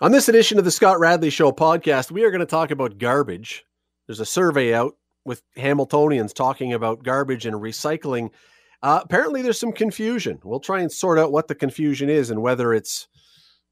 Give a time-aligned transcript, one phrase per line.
[0.00, 2.98] On this edition of the Scott Radley Show podcast, we are going to talk about
[2.98, 3.64] garbage.
[4.08, 8.30] There's a survey out with Hamiltonians talking about garbage and recycling.
[8.82, 10.40] Uh, apparently, there's some confusion.
[10.42, 13.06] We'll try and sort out what the confusion is and whether it's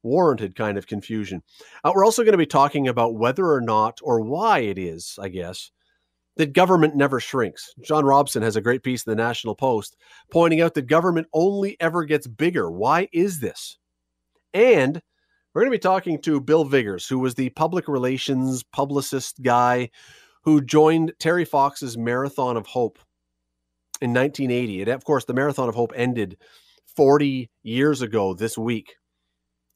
[0.01, 1.43] warranted kind of confusion.
[1.83, 5.19] Uh, we're also going to be talking about whether or not, or why it is,
[5.21, 5.71] I guess,
[6.37, 7.73] that government never shrinks.
[7.83, 9.97] John Robson has a great piece in the National Post
[10.31, 12.71] pointing out that government only ever gets bigger.
[12.71, 13.77] Why is this?
[14.53, 15.01] And
[15.53, 19.89] we're going to be talking to Bill Vigars, who was the public relations publicist guy
[20.43, 22.99] who joined Terry Fox's Marathon of Hope
[24.01, 24.81] in 1980.
[24.81, 26.37] And of course, the Marathon of Hope ended
[26.95, 28.95] 40 years ago this week.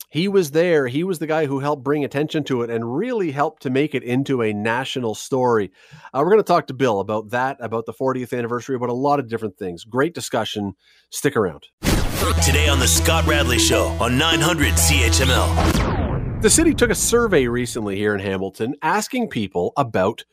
[0.09, 0.87] He was there.
[0.87, 3.93] He was the guy who helped bring attention to it and really helped to make
[3.93, 5.71] it into a national story.
[6.13, 8.93] Uh, we're going to talk to Bill about that, about the 40th anniversary, about a
[8.93, 9.83] lot of different things.
[9.83, 10.73] Great discussion.
[11.11, 11.67] Stick around.
[12.17, 16.41] Today on The Scott Radley Show on 900 CHML.
[16.41, 20.25] The city took a survey recently here in Hamilton asking people about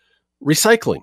[0.43, 1.03] recycling,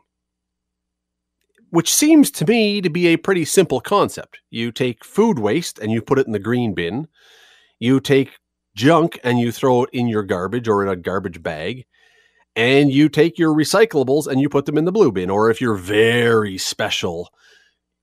[1.70, 4.40] which seems to me to be a pretty simple concept.
[4.50, 7.08] You take food waste and you put it in the green bin,
[7.78, 8.40] you take
[8.76, 11.86] junk and you throw it in your garbage or in a garbage bag.
[12.56, 15.30] And you take your recyclables and you put them in the blue bin.
[15.30, 17.30] Or if you're very special,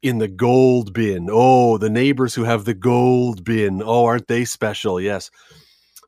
[0.03, 1.29] in the gold bin.
[1.31, 3.83] Oh, the neighbors who have the gold bin.
[3.85, 5.01] Oh, aren't they special?
[5.01, 5.31] Yes.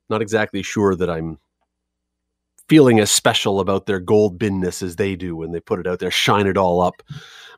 [0.08, 1.38] Not exactly sure that I'm
[2.68, 5.98] feeling as special about their gold binness as they do when they put it out
[5.98, 7.02] there, shine it all up,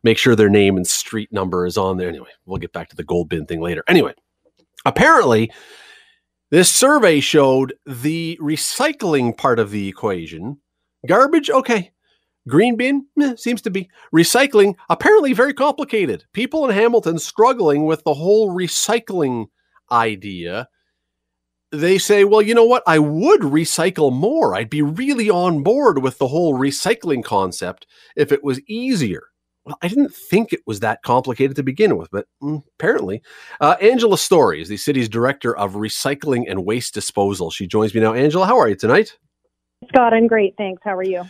[0.02, 2.08] make sure their name and street number is on there.
[2.08, 3.84] Anyway, we'll get back to the gold bin thing later.
[3.88, 4.14] Anyway,
[4.86, 5.52] apparently,
[6.50, 10.58] this survey showed the recycling part of the equation.
[11.06, 11.91] Garbage, okay,
[12.48, 16.24] Green bin eh, seems to be recycling, apparently very complicated.
[16.32, 19.46] People in Hamilton struggling with the whole recycling
[19.90, 20.68] idea.
[21.70, 22.82] They say, well, you know what?
[22.86, 24.54] I would recycle more.
[24.54, 29.24] I'd be really on board with the whole recycling concept if it was easier.
[29.64, 33.22] Well, I didn't think it was that complicated to begin with, but mm, apparently.
[33.60, 37.50] Uh, Angela Storey is the city's director of recycling and waste disposal.
[37.50, 38.12] She joins me now.
[38.12, 39.16] Angela, how are you tonight?
[39.88, 40.54] Scott, I'm great.
[40.58, 40.82] Thanks.
[40.84, 41.24] How are you?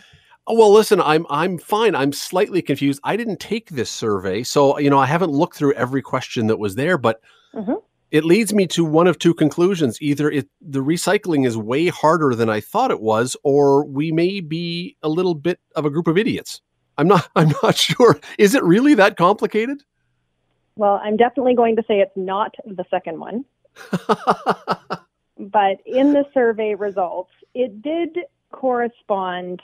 [0.45, 1.95] Oh, well, listen, I'm I'm fine.
[1.95, 2.99] I'm slightly confused.
[3.03, 6.59] I didn't take this survey, so you know I haven't looked through every question that
[6.59, 7.21] was there, but
[7.53, 7.75] mm-hmm.
[8.11, 12.35] it leads me to one of two conclusions: either it the recycling is way harder
[12.35, 16.07] than I thought it was, or we may be a little bit of a group
[16.07, 16.61] of idiots.
[16.97, 18.19] I'm not I'm not sure.
[18.37, 19.81] Is it really that complicated?
[20.75, 23.45] Well, I'm definitely going to say it's not the second one.
[25.39, 28.17] but in the survey results, it did
[28.51, 29.61] correspond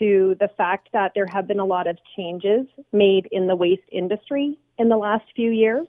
[0.00, 3.82] to the fact that there have been a lot of changes made in the waste
[3.92, 5.86] industry in the last few years.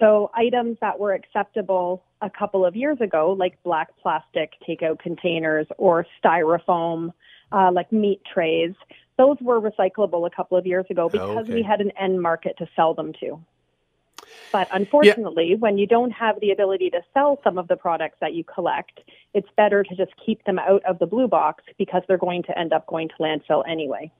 [0.00, 5.66] So, items that were acceptable a couple of years ago, like black plastic takeout containers
[5.78, 7.12] or styrofoam,
[7.52, 8.74] uh, like meat trays,
[9.16, 11.54] those were recyclable a couple of years ago because okay.
[11.54, 13.40] we had an end market to sell them to.
[14.52, 15.56] But unfortunately, yeah.
[15.56, 19.00] when you don't have the ability to sell some of the products that you collect,
[19.34, 22.58] it's better to just keep them out of the blue box because they're going to
[22.58, 24.10] end up going to landfill anyway.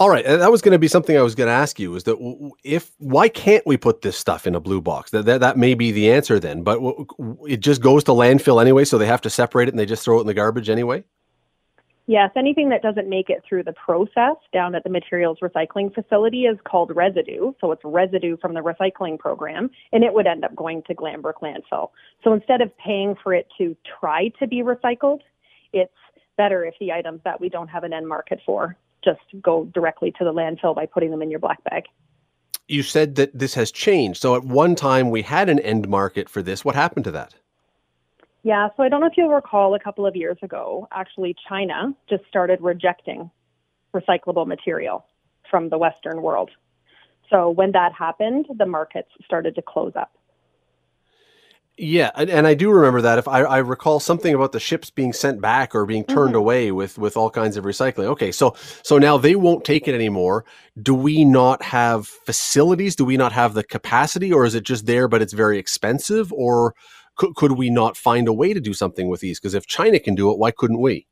[0.00, 1.94] All right, uh, that was going to be something I was going to ask you.
[1.94, 2.16] Is that
[2.64, 5.12] if why can't we put this stuff in a blue box?
[5.12, 6.80] That that, that may be the answer then, but
[7.46, 10.04] it just goes to landfill anyway, so they have to separate it and they just
[10.04, 11.04] throw it in the garbage anyway.
[12.06, 16.42] Yes, anything that doesn't make it through the process down at the materials recycling facility
[16.42, 17.52] is called residue.
[17.60, 21.40] So it's residue from the recycling program, and it would end up going to Glanbrook
[21.42, 21.90] landfill.
[22.22, 25.20] So instead of paying for it to try to be recycled,
[25.72, 25.92] it's
[26.36, 30.12] better if the items that we don't have an end market for just go directly
[30.18, 31.84] to the landfill by putting them in your black bag.
[32.68, 34.20] You said that this has changed.
[34.20, 36.64] So at one time we had an end market for this.
[36.64, 37.34] What happened to that?
[38.44, 41.94] Yeah, so I don't know if you'll recall a couple of years ago, actually, China
[42.10, 43.30] just started rejecting
[43.94, 45.06] recyclable material
[45.50, 46.50] from the Western world.
[47.30, 50.12] So when that happened, the markets started to close up.
[51.78, 53.18] Yeah, and, and I do remember that.
[53.18, 56.36] If I, I, recall something about the ships being sent back or being turned mm-hmm.
[56.36, 58.04] away with with all kinds of recycling.
[58.04, 58.54] Okay, so
[58.84, 60.44] so now they won't take it anymore.
[60.80, 62.94] Do we not have facilities?
[62.94, 66.32] Do we not have the capacity, or is it just there but it's very expensive?
[66.32, 66.76] Or
[67.16, 69.38] could, could we not find a way to do something with these?
[69.38, 71.06] Because if China can do it, why couldn't we?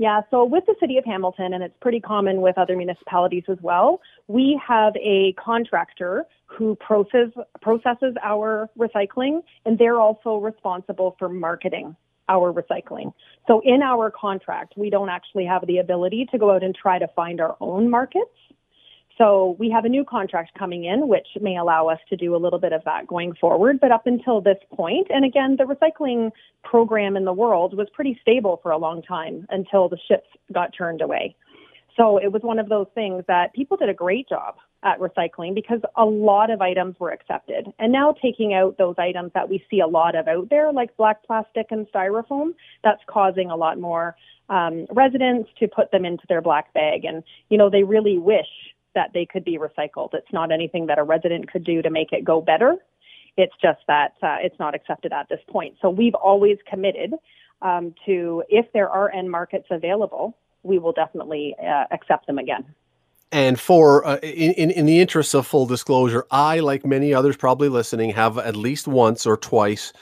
[0.00, 3.58] Yeah, so with the city of Hamilton, and it's pretty common with other municipalities as
[3.60, 7.30] well, we have a contractor who process,
[7.60, 11.96] processes our recycling, and they're also responsible for marketing
[12.28, 13.12] our recycling.
[13.48, 16.98] So in our contract, we don't actually have the ability to go out and try
[16.98, 18.30] to find our own markets.
[19.18, 22.38] So we have a new contract coming in, which may allow us to do a
[22.38, 23.80] little bit of that going forward.
[23.80, 26.30] But up until this point, and again, the recycling
[26.62, 30.70] program in the world was pretty stable for a long time until the ships got
[30.76, 31.34] turned away.
[31.96, 34.54] So it was one of those things that people did a great job
[34.84, 37.66] at recycling because a lot of items were accepted.
[37.80, 40.96] And now taking out those items that we see a lot of out there, like
[40.96, 42.54] black plastic and styrofoam,
[42.84, 44.14] that's causing a lot more
[44.48, 47.04] um, residents to put them into their black bag.
[47.04, 48.46] And, you know, they really wish
[48.98, 50.10] that they could be recycled.
[50.20, 52.72] It's not anything that a resident could do to make it go better.
[53.42, 55.72] It's just that uh, it's not accepted at this point.
[55.80, 57.10] So we've always committed
[57.62, 62.64] um, to, if there are end markets available, we will definitely uh, accept them again.
[63.30, 67.36] And for uh, in, in in the interest of full disclosure, I, like many others
[67.36, 69.92] probably listening, have at least once or twice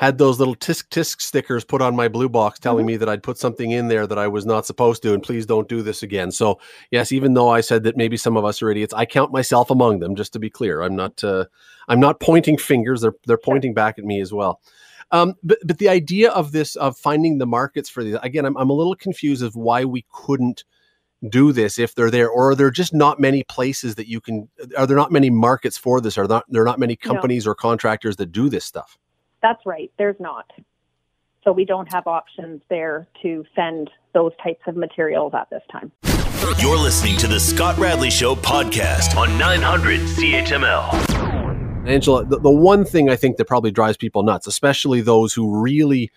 [0.00, 2.92] had those little tisk tisk stickers put on my blue box telling mm-hmm.
[2.92, 5.44] me that I'd put something in there that I was not supposed to, and please
[5.44, 6.32] don't do this again.
[6.32, 6.58] So
[6.90, 9.70] yes, even though I said that maybe some of us are idiots, I count myself
[9.70, 10.16] among them.
[10.16, 11.44] Just to be clear, I'm not uh,
[11.86, 14.62] I'm not pointing fingers; they're they're pointing back at me as well.
[15.10, 18.56] Um, but but the idea of this of finding the markets for these again, I'm
[18.56, 20.64] I'm a little confused of why we couldn't
[21.28, 24.48] do this if they're there or are there just not many places that you can
[24.78, 27.44] are there not many markets for this are there not, there are not many companies
[27.44, 27.52] no.
[27.52, 28.96] or contractors that do this stuff
[29.42, 29.90] that's right.
[29.98, 30.50] There's not.
[31.44, 35.90] So we don't have options there to send those types of materials at this time.
[36.58, 41.86] You're listening to the Scott Radley Show podcast on 900 CHML.
[41.86, 45.60] Angela, the, the one thing I think that probably drives people nuts, especially those who
[45.60, 46.10] really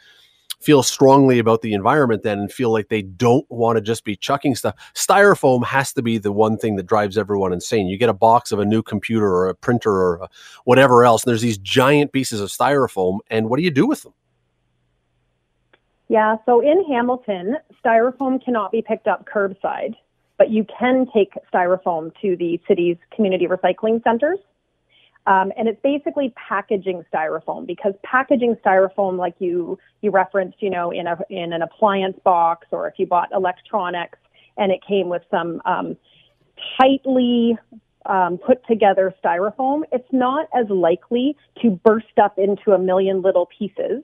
[0.64, 4.16] feel strongly about the environment then and feel like they don't want to just be
[4.16, 4.76] chucking stuff.
[4.96, 7.88] Styrofoam has to be the one thing that drives everyone insane.
[7.88, 10.30] You get a box of a new computer or a printer or a
[10.64, 14.04] whatever else, and there's these giant pieces of styrofoam, and what do you do with
[14.04, 14.14] them?
[16.10, 19.96] Yeah, so in Hamilton, styrofoam cannot be picked up curbside,
[20.38, 24.40] but you can take styrofoam to the city's community recycling centers.
[25.26, 30.92] Um, and it's basically packaging styrofoam because packaging styrofoam, like you you referenced, you know,
[30.92, 34.20] in a in an appliance box or if you bought electronics
[34.58, 35.96] and it came with some um,
[36.78, 37.58] tightly
[38.06, 43.48] um, put together styrofoam, it's not as likely to burst up into a million little
[43.58, 44.04] pieces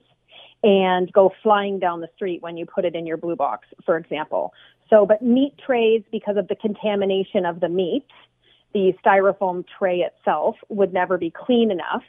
[0.62, 3.96] and go flying down the street when you put it in your blue box, for
[3.96, 4.52] example.
[4.88, 8.06] So, but meat trays, because of the contamination of the meat,
[8.72, 12.02] the styrofoam tray itself would never be clean enough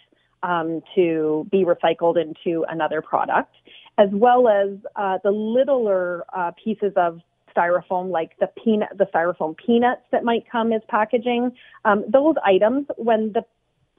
[0.43, 3.55] um, to be recycled into another product,
[3.97, 7.19] as well as uh, the littler uh, pieces of
[7.55, 11.51] styrofoam, like the peanut, the styrofoam peanuts that might come as packaging.
[11.85, 13.43] Um, those items, when the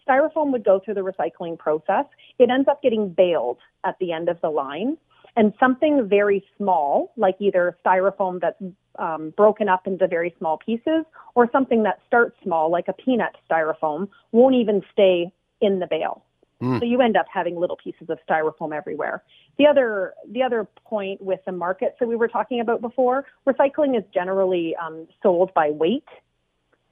[0.09, 2.07] styrofoam would go through the recycling process,
[2.39, 4.97] it ends up getting baled at the end of the line.
[5.37, 8.63] And something very small, like either styrofoam that's
[8.99, 13.35] um, broken up into very small pieces, or something that starts small, like a peanut
[13.51, 15.33] styrofoam, won't even stay
[15.63, 16.23] in the bale.
[16.61, 16.79] Mm.
[16.79, 19.23] So you end up having little pieces of styrofoam everywhere.
[19.59, 23.99] The other the other point with the markets that we were talking about before, recycling
[23.99, 26.07] is generally um, sold by weight.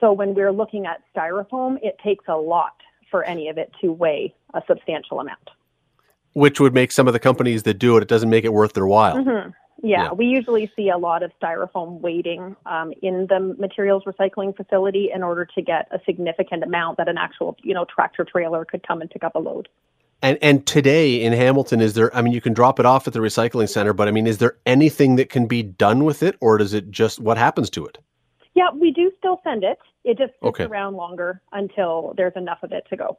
[0.00, 2.74] So when we're looking at styrofoam, it takes a lot
[3.10, 5.50] for any of it to weigh a substantial amount.
[6.32, 8.74] Which would make some of the companies that do it, it doesn't make it worth
[8.74, 9.16] their while.
[9.16, 9.50] Mm-hmm.
[9.82, 14.54] Yeah, yeah, we usually see a lot of styrofoam waiting um, in the materials recycling
[14.54, 18.66] facility in order to get a significant amount that an actual, you know, tractor trailer
[18.66, 19.68] could come and pick up a load.
[20.22, 22.14] And and today in Hamilton, is there?
[22.14, 24.36] I mean, you can drop it off at the recycling center, but I mean, is
[24.36, 27.86] there anything that can be done with it, or does it just what happens to
[27.86, 27.96] it?
[28.54, 29.78] Yeah, we do still send it.
[30.04, 30.64] It just sits okay.
[30.64, 33.18] around longer until there's enough of it to go.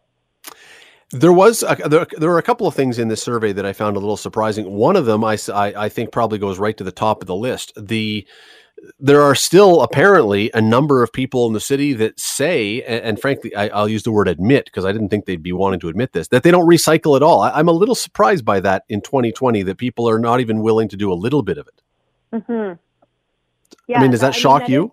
[1.14, 3.74] There was a, there, there were a couple of things in this survey that I
[3.74, 4.72] found a little surprising.
[4.72, 7.36] One of them I, I, I think probably goes right to the top of the
[7.36, 7.74] list.
[7.76, 8.26] The
[9.00, 13.22] there are still apparently a number of people in the city that say, and, and
[13.22, 15.90] frankly, I, will use the word admit because I didn't think they'd be wanting to
[15.90, 17.42] admit this, that they don't recycle at all.
[17.42, 20.90] I, am a little surprised by that in 2020 that people are not even willing
[20.90, 21.82] to do a little bit of it.
[22.34, 22.80] Mm-hmm.
[23.88, 24.86] Yeah, I mean, does that I shock mean, that you?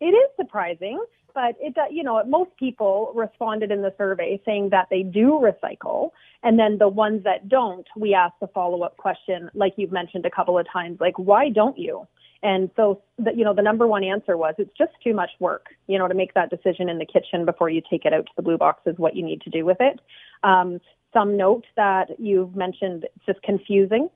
[0.00, 1.02] Is, it is surprising
[1.36, 6.10] but it you know most people responded in the survey saying that they do recycle
[6.42, 10.24] and then the ones that don't we asked the follow up question like you've mentioned
[10.24, 12.08] a couple of times like why don't you?
[12.42, 15.66] And so the, you know the number one answer was it's just too much work
[15.86, 18.32] you know to make that decision in the kitchen before you take it out to
[18.36, 20.00] the blue box is what you need to do with it.
[20.42, 20.80] Um,
[21.12, 24.08] some note that you've mentioned it's just confusing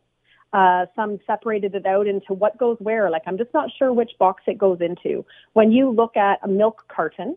[0.52, 3.10] uh, some separated it out into what goes where.
[3.10, 5.24] Like, I'm just not sure which box it goes into.
[5.52, 7.36] When you look at a milk carton,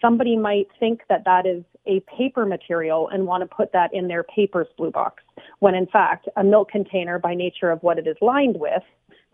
[0.00, 4.08] somebody might think that that is a paper material and want to put that in
[4.08, 5.22] their papers blue box,
[5.58, 8.82] when in fact, a milk container, by nature of what it is lined with,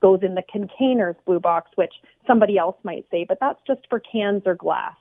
[0.01, 1.93] goes in the containers blue box, which
[2.27, 4.95] somebody else might say, but that's just for cans or glass.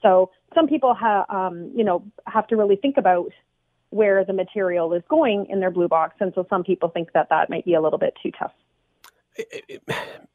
[0.00, 3.32] So some people have, um, you know, have to really think about
[3.90, 7.28] where the material is going in their blue box, and so some people think that
[7.30, 8.52] that might be a little bit too tough.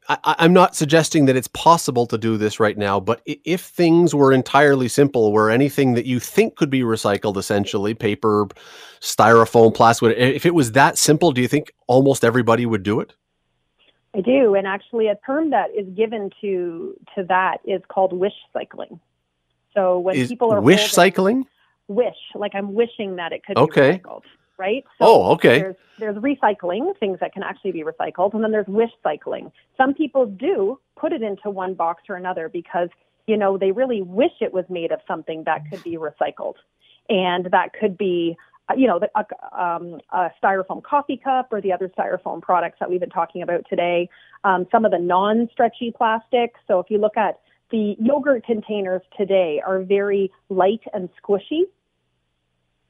[0.08, 4.14] I, am not suggesting that it's possible to do this right now, but if things
[4.14, 8.46] were entirely simple, where anything that you think could be recycled, essentially paper,
[9.00, 13.14] styrofoam, plastic, if it was that simple, do you think almost everybody would do it?
[14.14, 18.32] I do, and actually, a term that is given to to that is called wish
[18.52, 19.00] cycling.
[19.74, 21.46] So when is people are wish cycling,
[21.88, 23.92] wish like I'm wishing that it could okay.
[23.92, 24.22] be recycled,
[24.58, 24.84] right?
[24.98, 25.58] So oh, okay.
[25.58, 29.52] There's, there's recycling things that can actually be recycled, and then there's wish cycling.
[29.76, 32.88] Some people do put it into one box or another because
[33.26, 36.54] you know they really wish it was made of something that could be recycled,
[37.08, 38.36] and that could be
[38.68, 39.24] uh, you know, the, uh,
[39.54, 43.62] um, a styrofoam coffee cup or the other styrofoam products that we've been talking about
[43.68, 44.08] today.
[44.42, 46.58] Um, some of the non-stretchy plastics.
[46.66, 47.40] So if you look at
[47.74, 51.62] the yogurt containers today are very light and squishy.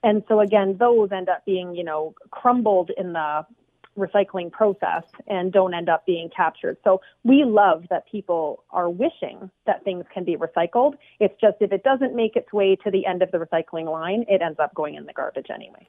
[0.03, 3.47] And so again, those end up being, you know, crumbled in the
[3.97, 6.77] recycling process and don't end up being captured.
[6.85, 10.99] So we love that people are wishing that things can be recycled.
[11.19, 14.27] It's just if it doesn't make its way to the end of the recycling line,
[14.29, 15.89] it ends up going in the garbage anyway.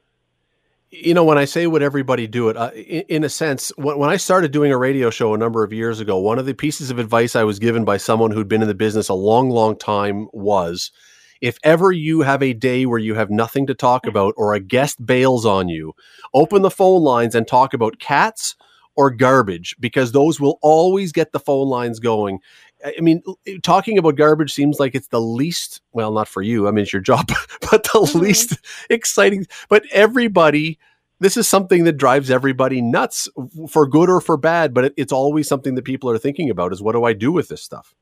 [0.90, 3.98] You know, when I say would everybody do it, uh, in, in, a sense, when,
[3.98, 6.54] when I started doing a radio show a number of years ago, one of the
[6.54, 9.50] pieces of advice I was given by someone who'd been in the business a long,
[9.50, 10.92] long time was
[11.40, 14.60] if ever you have a day where you have nothing to talk about or a
[14.60, 15.92] guest bails on you,
[16.32, 18.54] open the phone lines and talk about cats
[18.96, 22.38] or garbage because those will always get the phone lines going.
[22.84, 23.22] I mean,
[23.62, 26.92] talking about garbage seems like it's the least, well, not for you, I mean, it's
[26.92, 27.28] your job,
[27.60, 28.18] but the mm-hmm.
[28.18, 28.58] least
[28.90, 29.46] exciting.
[29.68, 30.78] But everybody,
[31.20, 33.28] this is something that drives everybody nuts
[33.68, 36.72] for good or for bad, but it, it's always something that people are thinking about
[36.72, 37.94] is what do I do with this stuff?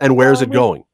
[0.00, 0.84] And where's it going?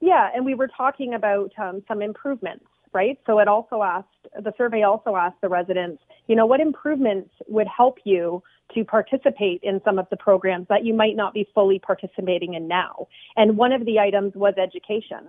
[0.00, 3.18] Yeah, and we were talking about um, some improvements, right?
[3.26, 4.08] So it also asked,
[4.40, 8.42] the survey also asked the residents, you know, what improvements would help you
[8.74, 12.66] to participate in some of the programs that you might not be fully participating in
[12.68, 13.08] now?
[13.36, 15.28] And one of the items was education.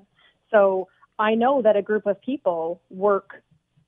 [0.51, 0.88] So
[1.19, 3.43] I know that a group of people work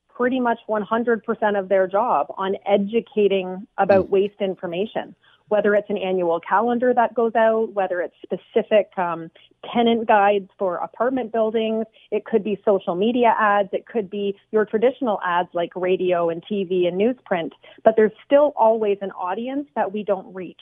[0.09, 4.09] pretty much 100% of their job on educating about mm.
[4.09, 5.15] waste information
[5.49, 9.31] whether it's an annual calendar that goes out, whether it's specific um,
[9.73, 14.65] tenant guides for apartment buildings, it could be social media ads, it could be your
[14.65, 17.51] traditional ads like radio and TV and newsprint,
[17.83, 20.61] but there's still always an audience that we don't reach.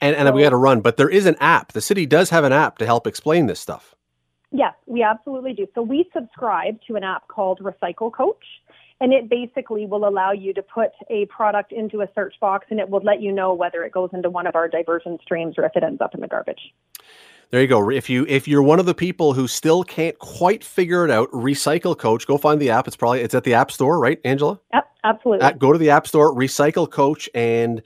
[0.00, 1.72] And, and so, we got to run, but there is an app.
[1.72, 3.94] The city does have an app to help explain this stuff.
[4.52, 5.66] Yes, we absolutely do.
[5.74, 8.44] So we subscribe to an app called Recycle Coach
[9.00, 12.80] and it basically will allow you to put a product into a search box and
[12.80, 15.64] it will let you know whether it goes into one of our diversion streams or
[15.64, 16.72] if it ends up in the garbage.
[17.50, 17.90] There you go.
[17.90, 21.30] If you if you're one of the people who still can't quite figure it out,
[21.30, 22.88] Recycle Coach, go find the app.
[22.88, 24.58] It's probably it's at the App Store, right, Angela?
[24.74, 25.46] Yep, absolutely.
[25.46, 27.82] At, go to the App Store, Recycle Coach, and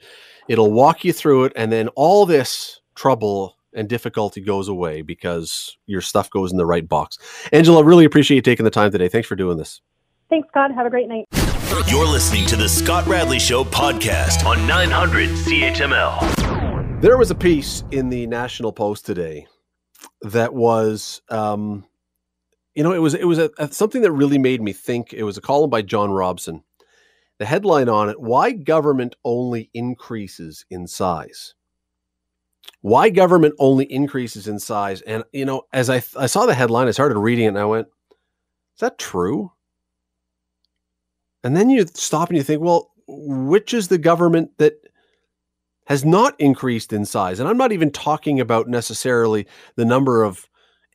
[0.47, 5.77] it'll walk you through it, and then all this trouble and difficulty goes away because
[5.85, 7.17] your stuff goes in the right box.
[7.51, 9.09] Angela, really appreciate you taking the time today.
[9.09, 9.79] Thanks for doing this.
[10.31, 10.73] Thanks, Scott.
[10.73, 11.25] Have a great night.
[11.87, 17.01] You're listening to the Scott Radley Show podcast on 900 CHML.
[17.01, 19.45] There was a piece in the National Post today
[20.21, 21.85] that was, um,
[22.75, 25.11] you know, it was it was a, a, something that really made me think.
[25.11, 26.63] It was a column by John Robson.
[27.37, 31.55] The headline on it: Why government only increases in size.
[32.79, 35.01] Why government only increases in size?
[35.01, 37.65] And you know, as I I saw the headline, I started reading it, and I
[37.65, 37.87] went,
[38.75, 39.51] "Is that true?"
[41.43, 44.73] And then you stop and you think, well, which is the government that
[45.87, 47.39] has not increased in size?
[47.39, 50.47] And I'm not even talking about necessarily the number of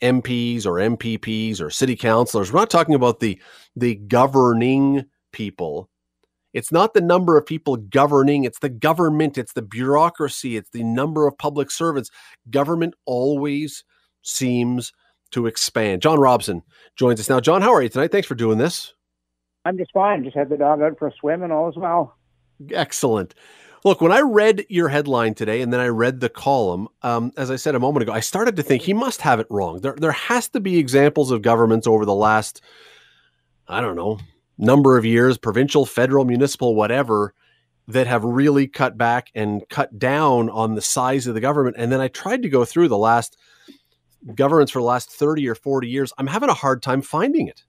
[0.02, 2.52] MPs or MPPs or city councilors.
[2.52, 3.40] We're not talking about the
[3.74, 5.90] the governing people.
[6.52, 10.84] It's not the number of people governing, it's the government, it's the bureaucracy, it's the
[10.84, 12.10] number of public servants.
[12.48, 13.84] Government always
[14.22, 14.92] seems
[15.32, 16.00] to expand.
[16.00, 16.62] John Robson
[16.96, 17.40] joins us now.
[17.40, 18.10] John, how are you tonight?
[18.10, 18.94] Thanks for doing this.
[19.66, 20.22] I'm just fine.
[20.22, 22.16] Just had the dog out for a swim and all is well.
[22.72, 23.34] Excellent.
[23.84, 27.50] Look, when I read your headline today and then I read the column, um, as
[27.50, 29.80] I said a moment ago, I started to think he must have it wrong.
[29.80, 32.60] There, there has to be examples of governments over the last,
[33.66, 34.18] I don't know,
[34.56, 37.34] number of years, provincial, federal, municipal, whatever,
[37.88, 41.76] that have really cut back and cut down on the size of the government.
[41.76, 43.36] And then I tried to go through the last
[44.32, 46.12] governments for the last 30 or 40 years.
[46.18, 47.64] I'm having a hard time finding it.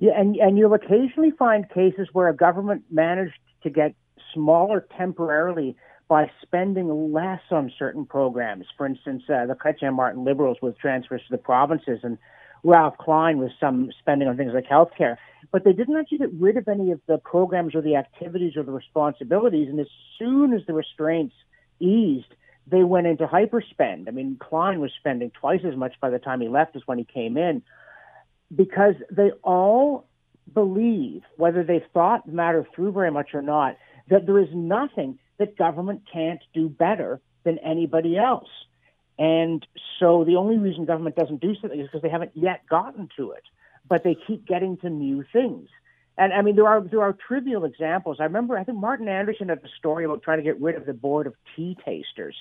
[0.00, 3.94] Yeah, and and you'll occasionally find cases where a government managed to get
[4.34, 5.76] smaller temporarily,
[6.10, 8.66] by spending less on certain programs.
[8.76, 12.18] For instance, uh, the Chrétien Martin Liberals with transfers to the provinces, and
[12.64, 15.16] Ralph Klein with some spending on things like healthcare.
[15.52, 18.64] But they didn't actually get rid of any of the programs or the activities or
[18.64, 19.68] the responsibilities.
[19.68, 19.86] And as
[20.18, 21.34] soon as the restraints
[21.78, 22.34] eased,
[22.66, 24.08] they went into hyperspend.
[24.08, 26.98] I mean, Klein was spending twice as much by the time he left as when
[26.98, 27.62] he came in,
[28.54, 30.06] because they all
[30.52, 33.76] believe, whether they've thought the matter through very much or not,
[34.08, 38.48] that there is nothing that government can't do better than anybody else.
[39.18, 39.66] And
[39.98, 43.32] so the only reason government doesn't do something is because they haven't yet gotten to
[43.32, 43.44] it,
[43.88, 45.68] but they keep getting to new things.
[46.18, 48.18] And I mean, there are there are trivial examples.
[48.20, 50.84] I remember, I think Martin Anderson had a story about trying to get rid of
[50.84, 52.36] the board of tea tasters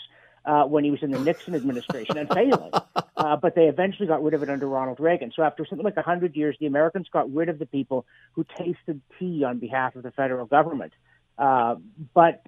[0.45, 2.71] uh, when he was in the Nixon administration and failing.
[3.19, 5.33] Uh, but they eventually got rid of it under Ronald Reagan.
[5.35, 9.01] So after something like 100 years, the Americans got rid of the people who tasted
[9.19, 10.93] tea on behalf of the federal government.
[11.37, 11.75] Uh,
[12.13, 12.43] but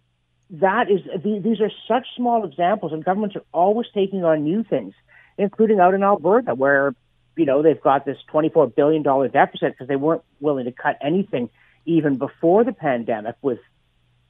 [0.52, 4.94] that is, these are such small examples, and governments are always taking on new things,
[5.38, 6.96] including out in Alberta, where
[7.36, 10.98] you know they've got this 24 billion dollar deficit because they weren't willing to cut
[11.02, 11.50] anything
[11.86, 13.60] even before the pandemic, with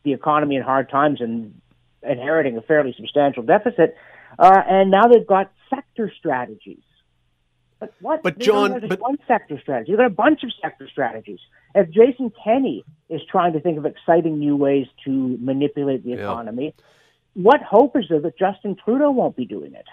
[0.03, 1.61] the economy in hard times and
[2.03, 3.95] inheriting a fairly substantial deficit,
[4.39, 6.83] uh, and now they've got sector strategies.
[7.79, 8.21] But what?
[8.21, 9.91] But John, but one sector strategy.
[9.91, 11.39] You've got a bunch of sector strategies.
[11.73, 16.75] If Jason Kenney is trying to think of exciting new ways to manipulate the economy,
[16.77, 16.83] yeah.
[17.33, 19.85] what hope is there that Justin Trudeau won't be doing it?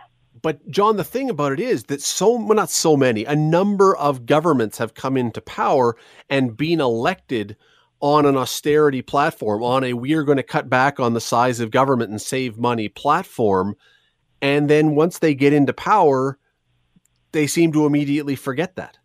[0.43, 3.97] But John, the thing about it is that so well, not so many, a number
[3.97, 5.97] of governments have come into power
[6.29, 7.57] and been elected
[8.01, 11.61] on an austerity platform, on a we are going to cut back on the size
[11.61, 13.77] of government and save money platform.
[14.41, 16.39] And then once they get into power,
[17.33, 18.97] they seem to immediately forget that.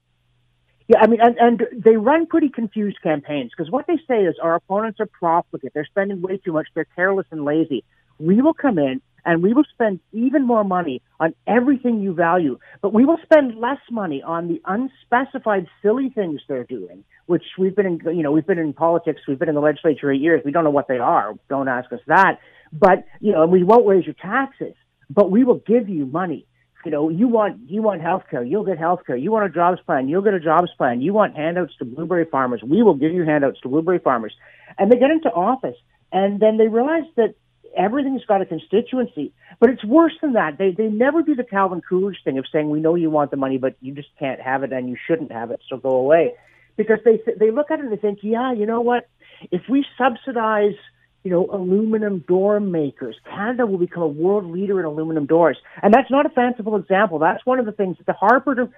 [0.88, 4.36] Yeah, I mean, and, and they run pretty confused campaigns because what they say is
[4.42, 5.74] our opponents are profligate.
[5.74, 6.68] They're spending way too much.
[6.76, 7.84] They're careless and lazy.
[8.20, 12.60] We will come in and we will spend even more money on everything you value,
[12.82, 17.76] but we will spend less money on the unspecified silly things they're doing, which we've
[17.76, 20.42] been in, you know, we've been in politics, we've been in the legislature eight years.
[20.44, 21.34] We don't know what they are.
[21.50, 22.40] Don't ask us that.
[22.72, 24.74] But, you know, we won't raise your taxes,
[25.10, 26.46] but we will give you money.
[26.86, 29.16] You know, you want you want health care, you'll get health care.
[29.16, 31.02] You want a jobs plan, you'll get a jobs plan.
[31.02, 34.36] You want handouts to blueberry farmers, we will give you handouts to blueberry farmers.
[34.78, 35.78] And they get into office
[36.14, 37.34] and then they realize that
[37.76, 39.34] everything's got a constituency.
[39.60, 40.58] But it's worse than that.
[40.58, 43.38] They they never do the Calvin Coolidge thing of saying we know you want the
[43.38, 46.34] money, but you just can't have it and you shouldn't have it, so go away.
[46.78, 49.08] Because they they look at it and they think, yeah, you know what?
[49.52, 50.76] If we subsidize
[51.24, 53.16] you know, aluminum door makers.
[53.24, 55.58] Canada will become a world leader in aluminum doors.
[55.82, 57.18] And that's not a fanciful example.
[57.18, 58.70] That's one of the things that the Harper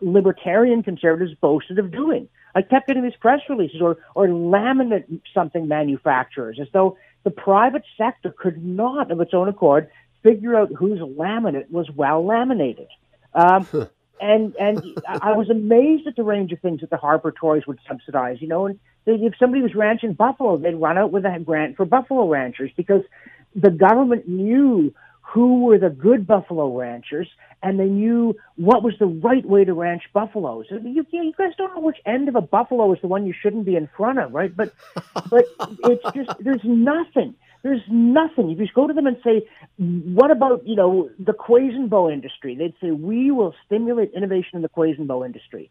[0.00, 2.28] libertarian conservatives boasted of doing.
[2.54, 7.82] I kept getting these press releases or, or laminate something manufacturers as though the private
[7.98, 9.90] sector could not, of its own accord,
[10.22, 12.88] figure out whose laminate was well laminated.
[13.34, 13.66] Um,
[14.20, 17.80] and and I was amazed at the range of things that the Harper Tories would
[17.88, 18.40] subsidize.
[18.40, 21.76] You know, and they, if somebody was ranching buffalo, they'd run out with a grant
[21.76, 23.02] for buffalo ranchers because
[23.54, 24.94] the government knew
[25.34, 27.26] who were the good buffalo ranchers,
[27.60, 30.66] and they knew what was the right way to ranch buffaloes.
[30.70, 33.64] You, you guys don't know which end of a buffalo is the one you shouldn't
[33.64, 34.56] be in front of, right?
[34.56, 34.72] But
[35.28, 37.34] but it's just there's nothing.
[37.64, 38.50] There's nothing.
[38.50, 42.08] If you just go to them and say, "What about you know the Quasin bow
[42.08, 45.68] industry?" They'd say, "We will stimulate innovation in the Quasin bow industry."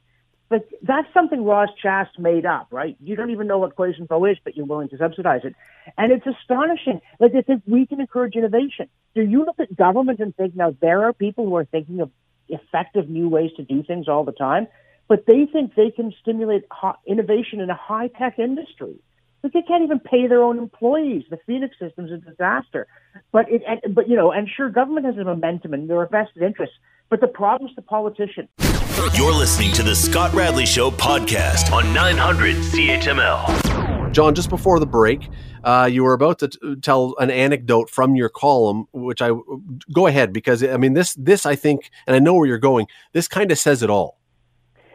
[0.49, 2.95] But that's something Roz Chast made up, right?
[3.01, 5.56] You don't even know what Quasin bow is, but you're willing to subsidize it.
[5.97, 7.01] And it's astonishing.
[7.19, 8.88] Like they think we can encourage innovation.
[9.15, 12.12] Do you look at government and think now there are people who are thinking of
[12.49, 14.67] effective new ways to do things all the time,
[15.08, 16.63] but they think they can stimulate
[17.08, 18.95] innovation in a high tech industry.
[19.41, 21.23] But they can't even pay their own employees.
[21.29, 22.88] The Phoenix system's a disaster.
[23.32, 23.62] But it,
[23.93, 26.75] but you know, and sure, government has a momentum and there are vested interests.
[27.10, 28.47] But the problem's the politician.
[29.12, 34.13] You're listening to the Scott Radley Show podcast on 900 CHML.
[34.13, 35.30] John, just before the break,
[35.66, 39.32] uh, you were about to t- tell an anecdote from your column, which I
[39.94, 42.88] go ahead because I mean this this I think, and I know where you're going.
[43.12, 44.20] This kind of says it all.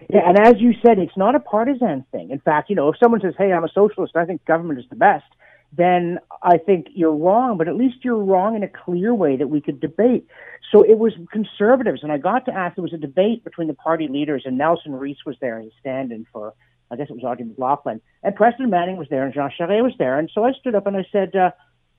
[0.09, 2.31] Yeah, and as you said, it's not a partisan thing.
[2.31, 4.87] In fact, you know, if someone says, "Hey, I'm a socialist," I think government is
[4.89, 5.27] the best
[5.73, 9.49] then I think you're wrong, but at least you're wrong in a clear way that
[9.49, 10.27] we could debate.
[10.73, 13.75] So it was conservatives, and I got to ask, there was a debate between the
[13.75, 16.55] party leaders, and Nelson Riis was there as a stand in for,
[16.91, 19.95] I guess it was Audrey McLaughlin, and Preston Manning was there, and Jean Charest was
[19.99, 20.19] there.
[20.19, 21.51] And so I stood up and I said, uh,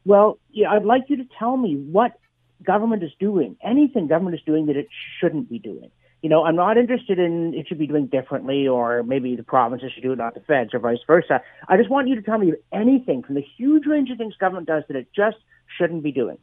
[0.06, 2.20] well, yeah, I'd like you to tell me what
[2.64, 4.88] government is doing, anything government is doing that it
[5.20, 9.04] shouldn't be doing you know, I'm not interested in it should be doing differently or
[9.04, 11.42] maybe the provinces should do it, not the feds or vice versa.
[11.68, 14.68] I just want you to tell me anything from the huge range of things government
[14.68, 15.38] does that it just
[15.78, 16.38] shouldn't be doing.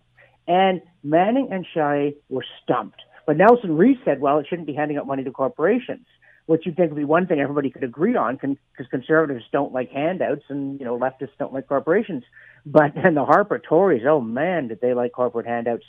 [0.48, 3.02] And Manning and Shea were stumped.
[3.26, 6.06] But Nelson Riis said, well, it shouldn't be handing out money to corporations,
[6.46, 9.90] which you'd think would be one thing everybody could agree on because conservatives don't like
[9.90, 12.22] handouts and, you know, leftists don't like corporations.
[12.64, 15.84] But then the Harper Tories, oh man, did they like corporate handouts.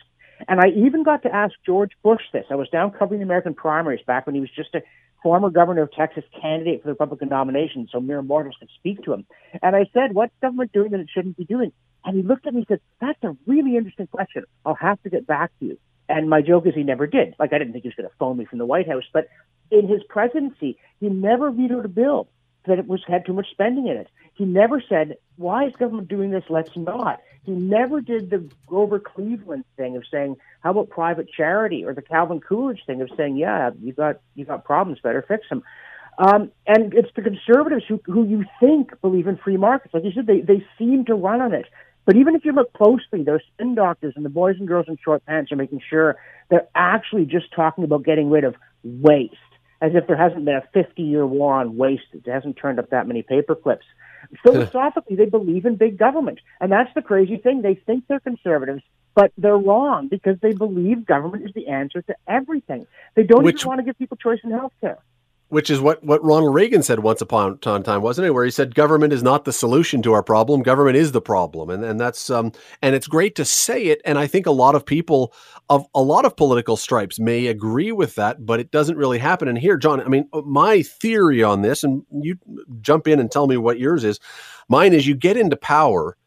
[0.47, 2.45] And I even got to ask George Bush this.
[2.49, 4.81] I was down covering the American primaries back when he was just a
[5.23, 9.13] former governor of Texas candidate for the Republican nomination, so mere mortals could speak to
[9.13, 9.25] him.
[9.61, 11.71] And I said, What's government doing that it shouldn't be doing?
[12.05, 14.43] And he looked at me and said, That's a really interesting question.
[14.65, 15.79] I'll have to get back to you.
[16.09, 17.35] And my joke is he never did.
[17.37, 19.03] Like, I didn't think he was going to phone me from the White House.
[19.11, 19.27] But
[19.71, 22.29] in his presidency, he never vetoed a bill
[22.67, 24.07] that it was had too much spending in it.
[24.33, 26.43] He never said, "Why is government doing this?
[26.49, 31.85] Let's not." He never did the Grover Cleveland thing of saying, "How about private charity?"
[31.85, 35.47] or the Calvin Coolidge thing of saying, "Yeah, you got you got problems, better fix
[35.49, 35.63] them."
[36.19, 40.11] Um, and it's the conservatives who who you think believe in free markets, like you
[40.11, 41.65] said, they they seem to run on it.
[42.05, 44.97] But even if you look closely, those spin doctors and the boys and girls in
[45.03, 46.15] short pants are making sure
[46.49, 49.35] they're actually just talking about getting rid of waste,
[49.81, 52.03] as if there hasn't been a 50 year war on waste.
[52.13, 53.85] It hasn't turned up that many paper clips.
[54.43, 56.39] Philosophically, they believe in big government.
[56.59, 57.61] And that's the crazy thing.
[57.61, 58.81] They think they're conservatives,
[59.15, 62.87] but they're wrong because they believe government is the answer to everything.
[63.15, 64.97] They don't Which, even want to give people choice in health care
[65.49, 68.31] which is what, what Ronald Reagan said once upon a time, wasn't it?
[68.31, 71.69] Where he said government is not the solution to our problem, government is the problem,
[71.69, 74.75] and and that's um and it's great to say it, and I think a lot
[74.75, 75.33] of people
[75.69, 79.47] of a lot of political stripes may agree with that, but it doesn't really happen.
[79.47, 82.37] And here, John, I mean, my theory on this, and you
[82.81, 84.19] jump in and tell me what yours is.
[84.69, 86.17] Mine is you get into power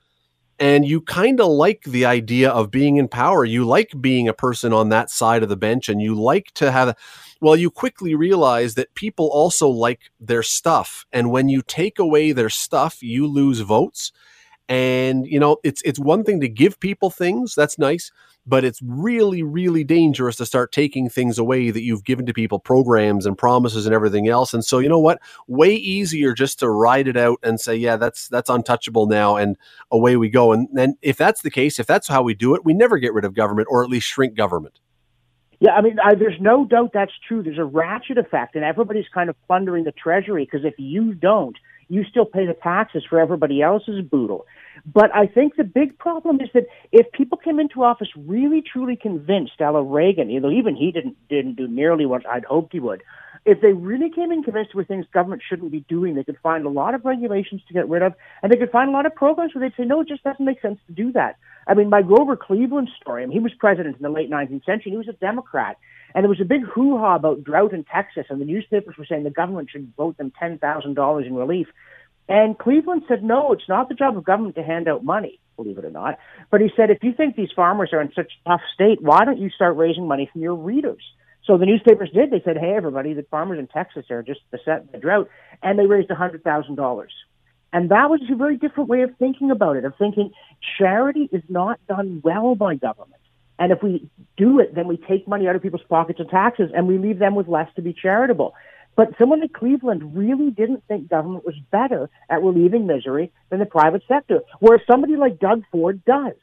[0.58, 3.44] and you kind of like the idea of being in power.
[3.44, 6.70] You like being a person on that side of the bench, and you like to
[6.70, 6.96] have.
[7.40, 12.32] Well, you quickly realize that people also like their stuff, and when you take away
[12.32, 14.12] their stuff, you lose votes.
[14.68, 18.12] And you know, it's it's one thing to give people things that's nice,
[18.46, 22.58] but it's really, really dangerous to start taking things away that you've given to people,
[22.58, 24.54] programs and promises and everything else.
[24.54, 25.20] And so, you know what?
[25.48, 29.56] Way easier just to ride it out and say, yeah, that's that's untouchable now, and
[29.90, 30.52] away we go.
[30.52, 33.14] And then, if that's the case, if that's how we do it, we never get
[33.14, 34.78] rid of government, or at least shrink government.
[35.60, 37.42] Yeah, I mean, I, there's no doubt that's true.
[37.42, 41.56] There's a ratchet effect, and everybody's kind of plundering the treasury because if you don't,
[41.88, 44.46] you still pay the taxes for everybody else's boodle.
[44.86, 48.96] But I think the big problem is that if people came into office really truly
[48.96, 52.80] convinced, a Reagan, you know, even he didn't didn't do nearly what I'd hoped he
[52.80, 53.02] would.
[53.46, 56.66] If they really came in convinced with things government shouldn't be doing, they could find
[56.66, 59.14] a lot of regulations to get rid of, and they could find a lot of
[59.14, 61.36] programs where they'd say, no, it just doesn't make sense to do that.
[61.66, 64.64] I mean, my Grover Cleveland story, I mean, he was president in the late 19th
[64.66, 64.92] century.
[64.92, 65.78] He was a Democrat.
[66.14, 69.24] And there was a big hoo-ha about drought in Texas, and the newspapers were saying
[69.24, 71.68] the government should vote them $10,000 in relief.
[72.28, 75.78] And Cleveland said, no, it's not the job of government to hand out money, believe
[75.78, 76.18] it or not.
[76.50, 79.24] But he said, if you think these farmers are in such a tough state, why
[79.24, 81.02] don't you start raising money from your readers?
[81.44, 82.30] So the newspapers did.
[82.30, 85.28] They said, hey, everybody, the farmers in Texas are just beset by drought.
[85.62, 87.06] And they raised a $100,000.
[87.72, 90.32] And that was a very different way of thinking about it, of thinking
[90.78, 93.20] charity is not done well by government.
[93.58, 96.70] And if we do it, then we take money out of people's pockets and taxes
[96.74, 98.54] and we leave them with less to be charitable.
[98.96, 103.66] But someone in Cleveland really didn't think government was better at relieving misery than the
[103.66, 106.34] private sector, whereas somebody like Doug Ford does.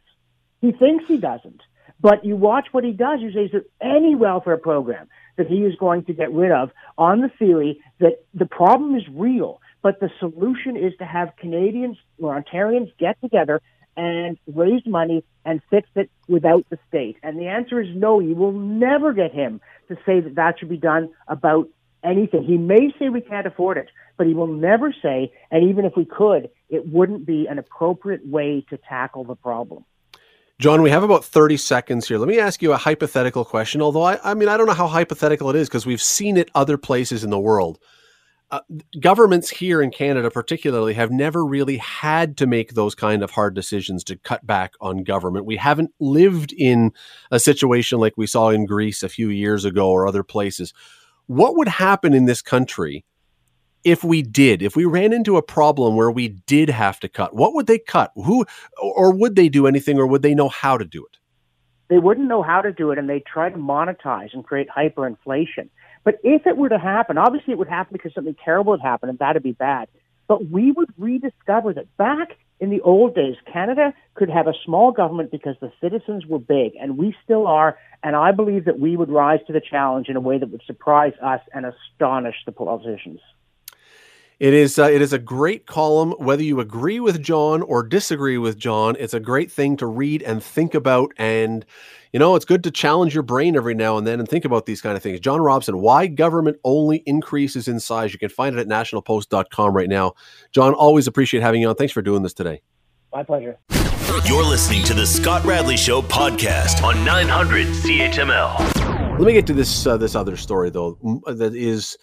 [0.62, 1.62] He thinks he doesn't.
[2.00, 5.08] But you watch what he does, you say, is there any welfare program
[5.38, 9.04] that he is going to get rid of on the theory that the problem is
[9.12, 13.62] real, but the solution is to have Canadians or Ontarians get together
[13.96, 17.18] and raise money and fix it without the state?
[17.24, 18.20] And the answer is no.
[18.20, 21.68] You will never get him to say that that should be done about
[22.04, 22.44] anything.
[22.44, 25.94] He may say we can't afford it, but he will never say, and even if
[25.96, 29.84] we could, it wouldn't be an appropriate way to tackle the problem.
[30.60, 32.18] John, we have about 30 seconds here.
[32.18, 34.88] Let me ask you a hypothetical question, although I, I mean, I don't know how
[34.88, 37.78] hypothetical it is because we've seen it other places in the world.
[38.50, 38.62] Uh,
[39.00, 43.54] governments here in Canada, particularly, have never really had to make those kind of hard
[43.54, 45.46] decisions to cut back on government.
[45.46, 46.92] We haven't lived in
[47.30, 50.74] a situation like we saw in Greece a few years ago or other places
[51.28, 53.06] what would happen in this country
[53.88, 57.34] if we did, if we ran into a problem where we did have to cut?
[57.34, 58.12] What would they cut?
[58.16, 58.46] Who,
[58.82, 61.18] or would they do anything, or would they know how to do it?
[61.88, 65.70] They wouldn't know how to do it, and they try to monetize and create hyperinflation.
[66.04, 69.08] But if it were to happen, obviously it would happen because something terrible would happen,
[69.08, 69.88] and that'd be bad.
[70.28, 74.92] But we would rediscover that back in the old days, Canada could have a small
[74.92, 77.78] government because the citizens were big, and we still are.
[78.04, 80.64] And I believe that we would rise to the challenge in a way that would
[80.68, 83.22] surprise us and astonish the politicians.
[84.40, 86.12] It is uh, it is a great column.
[86.20, 90.22] Whether you agree with John or disagree with John, it's a great thing to read
[90.22, 91.12] and think about.
[91.18, 91.66] And
[92.14, 94.68] you know, it's good to challenge your brain every now and then and think about
[94.68, 95.20] these kind of things.
[95.20, 98.14] John Robson, why government only increases in size.
[98.14, 100.14] You can find it at nationalpost.com right now.
[100.52, 101.76] John, always appreciate having you on.
[101.76, 102.62] Thanks for doing this today.
[103.12, 103.58] My pleasure.
[104.26, 109.18] You're listening to the Scott Radley Show podcast on 900 CHML.
[109.18, 111.98] Let me get to this uh, this other story though that is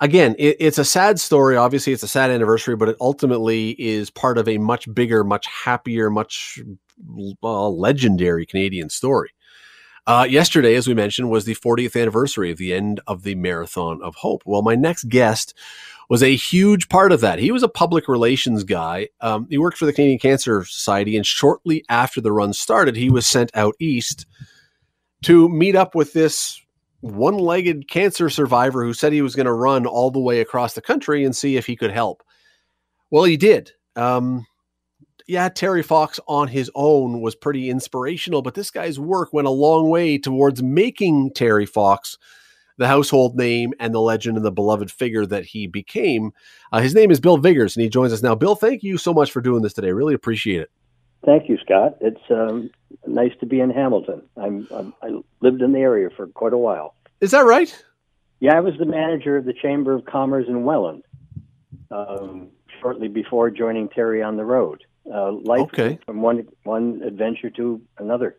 [0.00, 1.56] again, it, it's a sad story.
[1.56, 5.46] Obviously, it's a sad anniversary, but it ultimately is part of a much bigger, much
[5.46, 6.60] happier, much
[7.42, 9.30] uh, legendary Canadian story.
[10.06, 14.00] Uh, yesterday, as we mentioned, was the 40th anniversary of the end of the Marathon
[14.02, 14.42] of Hope.
[14.46, 15.52] Well, my next guest
[16.08, 17.40] was a huge part of that.
[17.40, 19.08] He was a public relations guy.
[19.20, 23.10] Um, he worked for the Canadian Cancer Society, and shortly after the run started, he
[23.10, 24.26] was sent out east
[25.22, 26.62] to meet up with this
[27.14, 30.74] one legged cancer survivor who said he was going to run all the way across
[30.74, 32.22] the country and see if he could help.
[33.10, 33.72] Well, he did.
[33.94, 34.46] Um,
[35.26, 39.52] yeah, Terry Fox on his own was pretty inspirational, but this guy's work went a
[39.52, 42.16] long way towards making Terry Fox
[42.78, 46.32] the household name and the legend and the beloved figure that he became.
[46.72, 48.34] Uh, his name is Bill Vigars, and he joins us now.
[48.34, 49.92] Bill, thank you so much for doing this today.
[49.92, 50.70] Really appreciate it.
[51.24, 51.96] Thank you, Scott.
[52.00, 52.70] It's um,
[53.06, 54.22] nice to be in Hamilton.
[54.36, 56.94] I'm, I'm, i lived in the area for quite a while.
[57.20, 57.84] Is that right?
[58.40, 61.02] Yeah, I was the manager of the Chamber of Commerce in Welland
[61.90, 62.48] um,
[62.80, 64.84] shortly before joining Terry on the road.
[65.12, 65.98] Uh, life okay.
[66.04, 68.36] from one one adventure to another.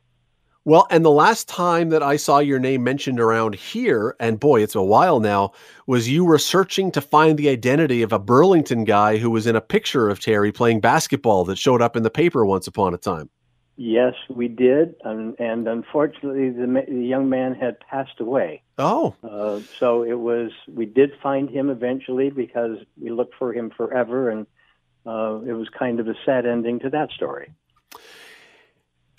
[0.68, 4.62] Well, and the last time that I saw your name mentioned around here, and boy,
[4.62, 5.54] it's a while now,
[5.86, 9.56] was you were searching to find the identity of a Burlington guy who was in
[9.56, 12.98] a picture of Terry playing basketball that showed up in the paper once upon a
[12.98, 13.30] time.
[13.78, 18.62] Yes, we did, and, and unfortunately, the, the, young man had passed away.
[18.78, 20.52] Oh, uh, so it was.
[20.68, 24.46] We did find him eventually because we looked for him forever, and
[25.06, 27.54] uh, it was kind of a sad ending to that story.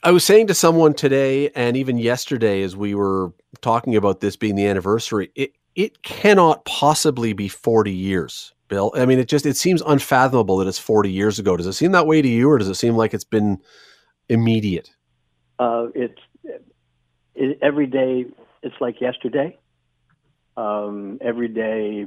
[0.02, 4.36] I was saying to someone today and even yesterday as we were talking about this
[4.36, 8.92] being the anniversary, it it cannot possibly be 40 years, Bill.
[8.96, 11.56] I mean, it just it seems unfathomable that it's 40 years ago.
[11.56, 13.58] Does it seem that way to you or does it seem like it's been
[14.28, 14.90] immediate?
[15.58, 16.20] Uh, it's
[17.34, 18.26] it, every day.
[18.62, 19.56] It's like yesterday.
[20.56, 22.06] Um, every day,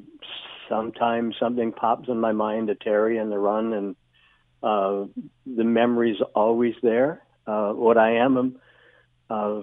[0.68, 3.96] sometimes something pops in my mind to Terry and the run, and
[4.62, 5.06] uh,
[5.46, 7.24] the memory's always there.
[7.52, 8.56] Uh, what I am um,
[9.30, 9.62] uh,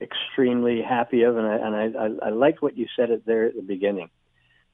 [0.00, 3.44] extremely happy of, and I, and I, I, I liked what you said it there
[3.44, 4.08] at the beginning,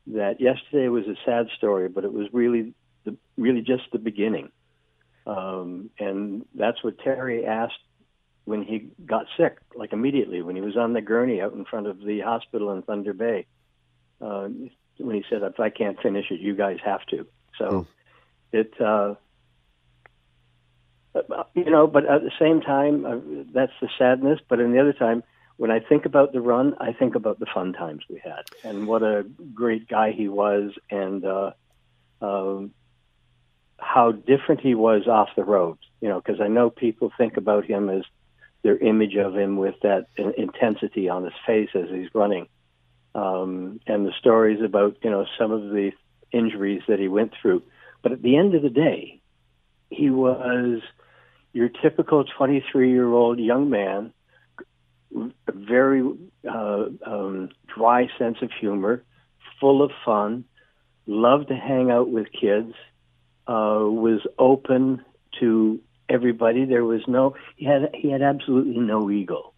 [0.06, 4.52] that yesterday was a sad story, but it was really, the, really just the beginning.
[5.26, 7.74] Um, and that's what Terry asked
[8.44, 11.88] when he got sick, like immediately when he was on the gurney out in front
[11.88, 13.46] of the hospital in Thunder Bay.
[14.20, 14.48] Uh,
[14.98, 17.26] when he said, "If I can't finish it, you guys have to."
[17.58, 17.86] So mm.
[18.52, 19.14] it, uh,
[21.54, 24.40] you know, but at the same time, uh, that's the sadness.
[24.48, 25.22] But in the other time,
[25.56, 28.86] when I think about the run, I think about the fun times we had and
[28.86, 29.24] what a
[29.54, 31.52] great guy he was, and uh,
[32.20, 32.72] um,
[33.78, 35.78] how different he was off the road.
[36.00, 38.02] You know, because I know people think about him as
[38.62, 42.48] their image of him with that intensity on his face as he's running,
[43.14, 45.92] um, and the stories about you know some of the
[46.32, 47.62] injuries that he went through.
[48.02, 49.20] But at the end of the day,
[49.90, 50.82] he was
[51.54, 54.12] your typical 23 year old young man,
[55.16, 56.02] a very
[56.46, 59.02] uh, um, dry sense of humor,
[59.60, 60.44] full of fun,
[61.06, 62.74] loved to hang out with kids
[63.46, 65.02] uh, was open
[65.40, 66.64] to everybody.
[66.64, 69.52] There was no he had he had absolutely no ego.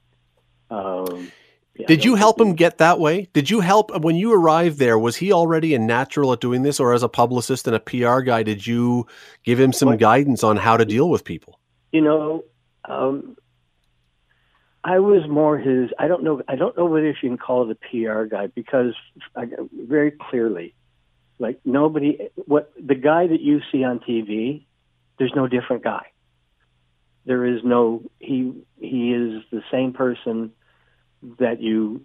[0.71, 1.33] Um,
[1.79, 3.29] yeah, Did you help him get that way?
[3.33, 4.99] Did you help when you arrived there?
[4.99, 8.21] Was he already a natural at doing this, or as a publicist and a PR
[8.21, 9.07] guy, did you
[9.45, 11.61] give him some guidance on how to deal with people?
[11.93, 12.45] You know,
[12.85, 13.37] um,
[14.87, 15.91] I was more his.
[15.99, 16.43] I don't know.
[16.47, 18.95] I don't know whether you can call it a PR guy because
[19.35, 20.75] I, very clearly,
[21.41, 24.65] like nobody, what the guy that you see on TV,
[25.19, 26.07] there's no different guy.
[27.25, 28.53] There is no he.
[28.79, 30.53] He is the same person
[31.41, 32.03] that you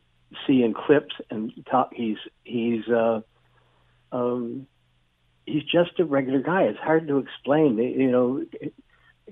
[0.48, 1.94] see in clips and talk.
[1.94, 3.22] He's he's uh,
[4.12, 4.66] um,
[5.46, 6.64] he's just a regular guy.
[6.64, 7.78] It's hard to explain.
[7.78, 8.46] You know,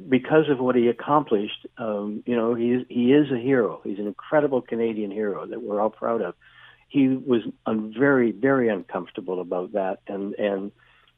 [0.08, 1.68] because of what he accomplished.
[1.78, 3.82] Um, you know, he he is a hero.
[3.84, 6.36] He's an incredible Canadian hero that we're all proud of
[6.90, 10.72] he was un- very, very uncomfortable about that, and and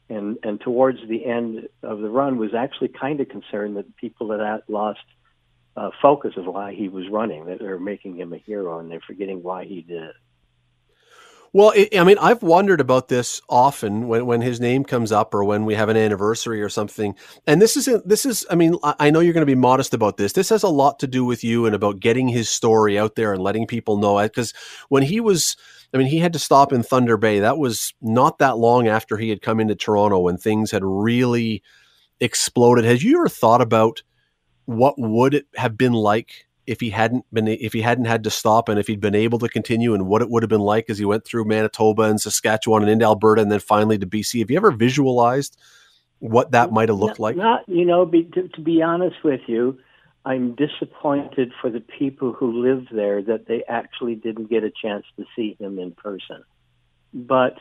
[0.10, 4.28] and and towards the end of the run was actually kind of concerned that people
[4.28, 5.00] that lost
[5.78, 9.00] uh, focus of why he was running, that they're making him a hero and they're
[9.00, 10.16] forgetting why he did it.
[11.54, 15.34] Well, it, I mean, I've wondered about this often when, when his name comes up
[15.34, 17.14] or when we have an anniversary or something.
[17.46, 18.46] And this is this is.
[18.50, 20.32] I mean, I know you're going to be modest about this.
[20.32, 23.34] This has a lot to do with you and about getting his story out there
[23.34, 24.30] and letting people know it.
[24.30, 24.54] Because
[24.88, 25.58] when he was,
[25.94, 27.40] I mean, he had to stop in Thunder Bay.
[27.40, 31.64] That was not that long after he had come into Toronto when things had really
[32.22, 32.86] exploded.
[32.86, 34.04] Has you ever thought about
[34.66, 38.30] what would it have been like if he hadn't been if he hadn't had to
[38.30, 40.90] stop and if he'd been able to continue and what it would have been like
[40.90, 44.40] as he went through Manitoba and Saskatchewan and into Alberta and then finally to BC.
[44.40, 45.58] Have you ever visualized
[46.20, 47.36] what that might have looked not, like?
[47.36, 49.80] Not, you know, be, to, to be honest with you,
[50.24, 55.06] I'm disappointed for the people who live there that they actually didn't get a chance
[55.18, 56.42] to see him in person.
[57.14, 57.58] But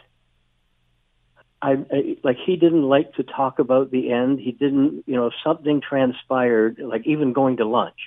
[1.61, 4.39] I, I like he didn't like to talk about the end.
[4.39, 7.99] He didn't, you know, something transpired, like even going to lunch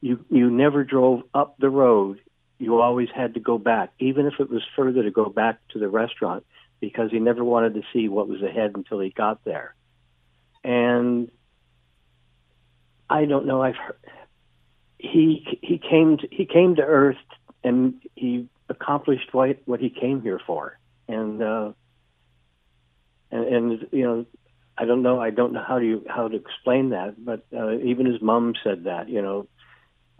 [0.00, 2.20] you you never drove up the road.
[2.58, 5.78] You always had to go back, even if it was further to go back to
[5.78, 6.44] the restaurant,
[6.78, 9.74] because he never wanted to see what was ahead until he got there.
[10.62, 11.30] And
[13.08, 13.62] I don't know.
[13.62, 13.96] I've heard
[14.98, 17.16] he he came to, he came to Earth
[17.64, 20.78] and he accomplished what what he came here for.
[21.08, 21.72] And uh,
[23.30, 24.26] and, and you know
[24.76, 25.20] I don't know.
[25.20, 28.84] I don't know how to how to explain that, but uh, even his mom said
[28.84, 29.08] that.
[29.08, 29.48] You know,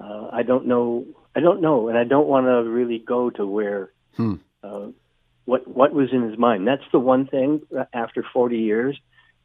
[0.01, 1.07] uh, I don't know.
[1.35, 4.35] I don't know, and I don't want to really go to where hmm.
[4.63, 4.89] uh,
[5.45, 6.67] what what was in his mind.
[6.67, 7.63] That's the one thing.
[7.77, 8.99] uh, After 40 years,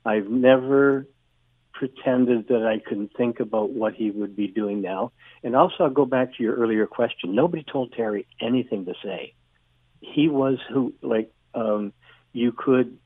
[0.06, 1.08] I've never
[1.74, 5.12] pretended that I couldn't think about what he would be doing now.
[5.44, 7.36] And also, I'll go back to your earlier question.
[7.36, 9.34] Nobody told Terry anything to say.
[10.00, 11.92] He was who, like, um,
[12.32, 12.98] you could,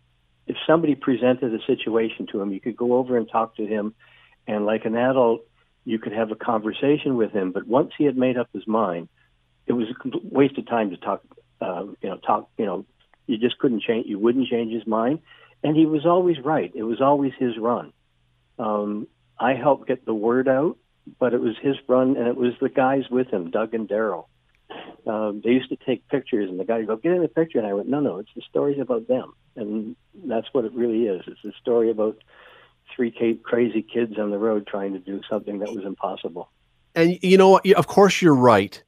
[0.46, 3.96] if somebody presented a situation to him, you could go over and talk to him,
[4.46, 5.42] and like an adult,
[5.86, 7.52] you could have a conversation with him.
[7.52, 9.10] But once he had made up his mind,
[9.68, 11.22] it was a waste of time to talk.
[11.62, 12.50] Uh, you know, talk.
[12.58, 12.86] You know,
[13.28, 14.08] you just couldn't change.
[14.08, 15.20] You wouldn't change his mind,
[15.64, 16.72] and he was always right.
[16.74, 17.94] It was always his run.
[18.58, 19.08] Um,
[19.40, 20.78] I helped get the word out,
[21.20, 24.30] but it was his run, and it was the guys with him, Doug and Darrell.
[25.08, 27.58] Um, they used to take pictures, and the guy would go, "Get in the picture,"
[27.58, 31.08] and I went, "No, no, it's the stories about them," and that's what it really
[31.08, 31.24] is.
[31.26, 32.18] It's a story about
[32.96, 33.12] three
[33.44, 36.50] crazy kids on the road trying to do something that was impossible.
[36.96, 37.60] And you know?
[37.76, 38.82] Of course, you're right.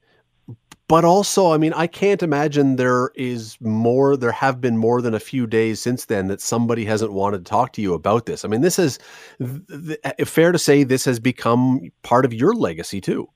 [0.88, 5.14] But also, I mean, I can't imagine there is more, there have been more than
[5.14, 8.44] a few days since then that somebody hasn't wanted to talk to you about this.
[8.44, 8.98] I mean, this is
[9.38, 13.26] th- th- fair to say this has become part of your legacy too.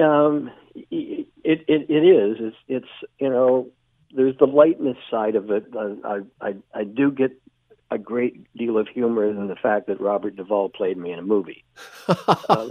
[0.00, 2.36] Um, it, it, it is.
[2.38, 3.68] It's, it's, you know,
[4.14, 5.64] there's the lightness side of it.
[5.76, 7.32] I, I, I do get
[7.94, 11.22] a great deal of humor in the fact that Robert Duvall played me in a
[11.22, 11.64] movie.
[12.48, 12.70] um,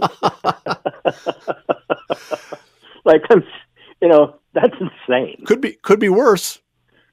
[3.04, 3.44] like, I'm,
[4.00, 5.44] you know, that's insane.
[5.46, 6.60] Could be, could be worse.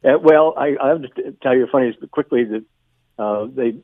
[0.04, 2.64] Uh, well, I, I have to tell you a funny is quickly that
[3.18, 3.76] uh, they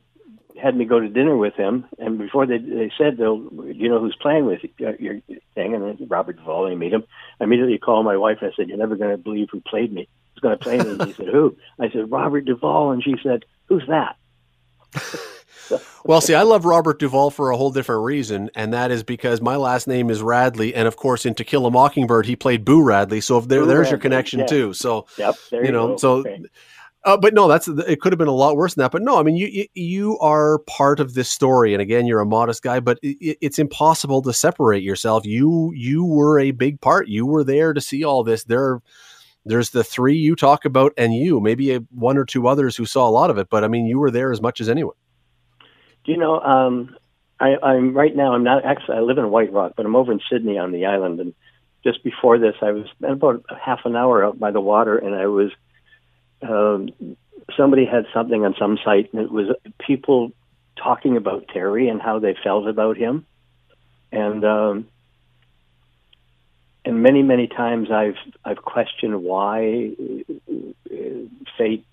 [0.60, 4.00] had me go to dinner with him, and before they they said they'll, you know,
[4.00, 5.20] who's playing with uh, your
[5.54, 6.66] thing, and then Robert Duvall.
[6.66, 7.04] And I meet him.
[7.40, 8.38] I immediately called my wife.
[8.40, 10.08] and I said, "You're never going to believe who played me.
[10.36, 13.14] Who's going to play me?" And she said, "Who?" I said, "Robert Duvall." And she
[13.22, 14.16] said, "Who's that?"
[16.04, 19.40] well, see, I love Robert Duvall for a whole different reason, and that is because
[19.40, 22.64] my last name is Radley, and of course, in To Kill a Mockingbird, he played
[22.64, 23.20] Boo Radley.
[23.20, 24.46] So if there, Boo there's Radley, your connection yeah.
[24.46, 24.72] too.
[24.74, 25.96] So yep, there you you know, go.
[25.96, 26.12] so.
[26.18, 26.42] Okay.
[27.04, 28.00] Uh, but no, that's it.
[28.00, 28.90] Could have been a lot worse than that.
[28.90, 32.18] But no, I mean, you you, you are part of this story, and again, you're
[32.18, 35.24] a modest guy, but it, it's impossible to separate yourself.
[35.24, 37.06] You you were a big part.
[37.06, 38.42] You were there to see all this.
[38.42, 38.82] There,
[39.46, 42.84] there's the three you talk about, and you maybe a, one or two others who
[42.84, 43.48] saw a lot of it.
[43.48, 44.96] But I mean, you were there as much as anyone.
[46.04, 46.40] Do you know?
[46.40, 46.96] Um,
[47.38, 48.34] I, I'm right now.
[48.34, 48.96] I'm not actually.
[48.96, 51.20] I live in White Rock, but I'm over in Sidney on the island.
[51.20, 51.34] And
[51.84, 55.26] just before this, I was about half an hour out by the water, and I
[55.26, 55.50] was.
[56.42, 56.90] Um,
[57.56, 59.46] somebody had something on some site, and it was
[59.78, 60.32] people
[60.76, 63.24] talking about Terry and how they felt about him,
[64.12, 64.88] and um,
[66.86, 69.90] and many many times I've I've questioned why
[71.58, 71.84] fate,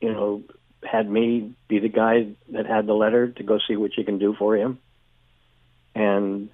[0.00, 0.42] you know,
[0.82, 4.18] had me be the guy that had the letter to go see what you can
[4.18, 4.78] do for him.
[5.94, 6.50] And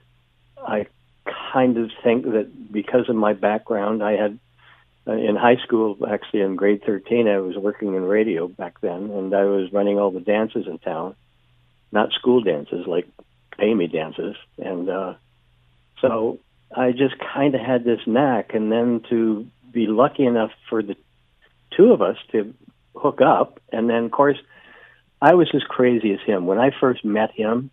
[0.57, 0.87] I
[1.53, 4.39] kind of think that because of my background, I had
[5.07, 9.11] uh, in high school, actually in grade 13, I was working in radio back then,
[9.11, 11.15] and I was running all the dances in town,
[11.93, 13.07] not school dances, like
[13.59, 14.37] pay me dances.
[14.59, 15.15] And uh,
[16.01, 16.41] so
[16.75, 18.55] I just kind of had this knack.
[18.55, 20.97] And then to be lucky enough for the
[21.77, 22.55] two of us to
[22.95, 23.61] hook up.
[23.73, 24.39] And then, of course,
[25.21, 26.47] I was as crazy as him.
[26.47, 27.71] When I first met him,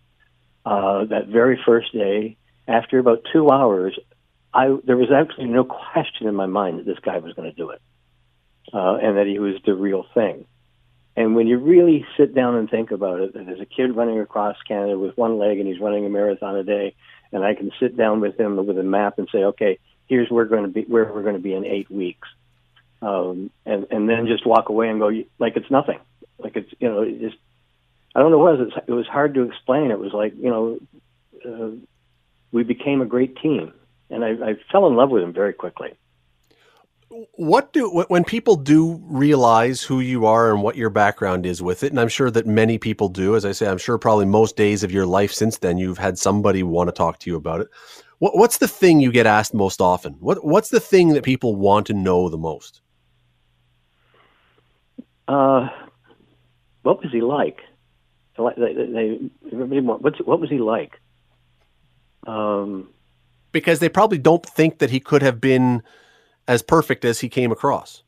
[0.64, 2.36] uh, that very first day,
[2.66, 3.98] after about two hours,
[4.52, 7.56] I there was actually no question in my mind that this guy was going to
[7.56, 7.82] do it,
[8.72, 10.46] uh, and that he was the real thing.
[11.16, 14.56] And when you really sit down and think about it, there's a kid running across
[14.66, 16.94] Canada with one leg and he's running a marathon a day,
[17.34, 20.44] and I can sit down with him with a map and say, okay, here's where
[20.44, 22.28] we're going to be, where we're going to be in eight weeks,
[23.02, 25.98] um, and and then just walk away and go like it's nothing,
[26.38, 27.36] like it's you know it just
[28.14, 28.72] I don't know what it was.
[28.86, 29.90] It was hard to explain.
[29.90, 30.78] It was like you know
[31.44, 31.70] uh,
[32.52, 33.74] we became a great team,
[34.08, 35.94] and I, I fell in love with him very quickly
[37.34, 41.82] what do when people do realize who you are and what your background is with
[41.82, 44.56] it and i'm sure that many people do as i say i'm sure probably most
[44.56, 47.60] days of your life since then you've had somebody want to talk to you about
[47.60, 47.68] it.
[48.18, 50.14] What, what's the thing you get asked most often?
[50.14, 52.80] What what's the thing that people want to know the most?
[55.28, 55.68] Uh
[56.82, 57.60] what was he like?
[58.36, 59.20] They, they,
[59.52, 61.00] everybody what's, what was he like?
[62.26, 62.88] Um
[63.52, 65.82] because they probably don't think that he could have been
[66.46, 68.02] as perfect as he came across.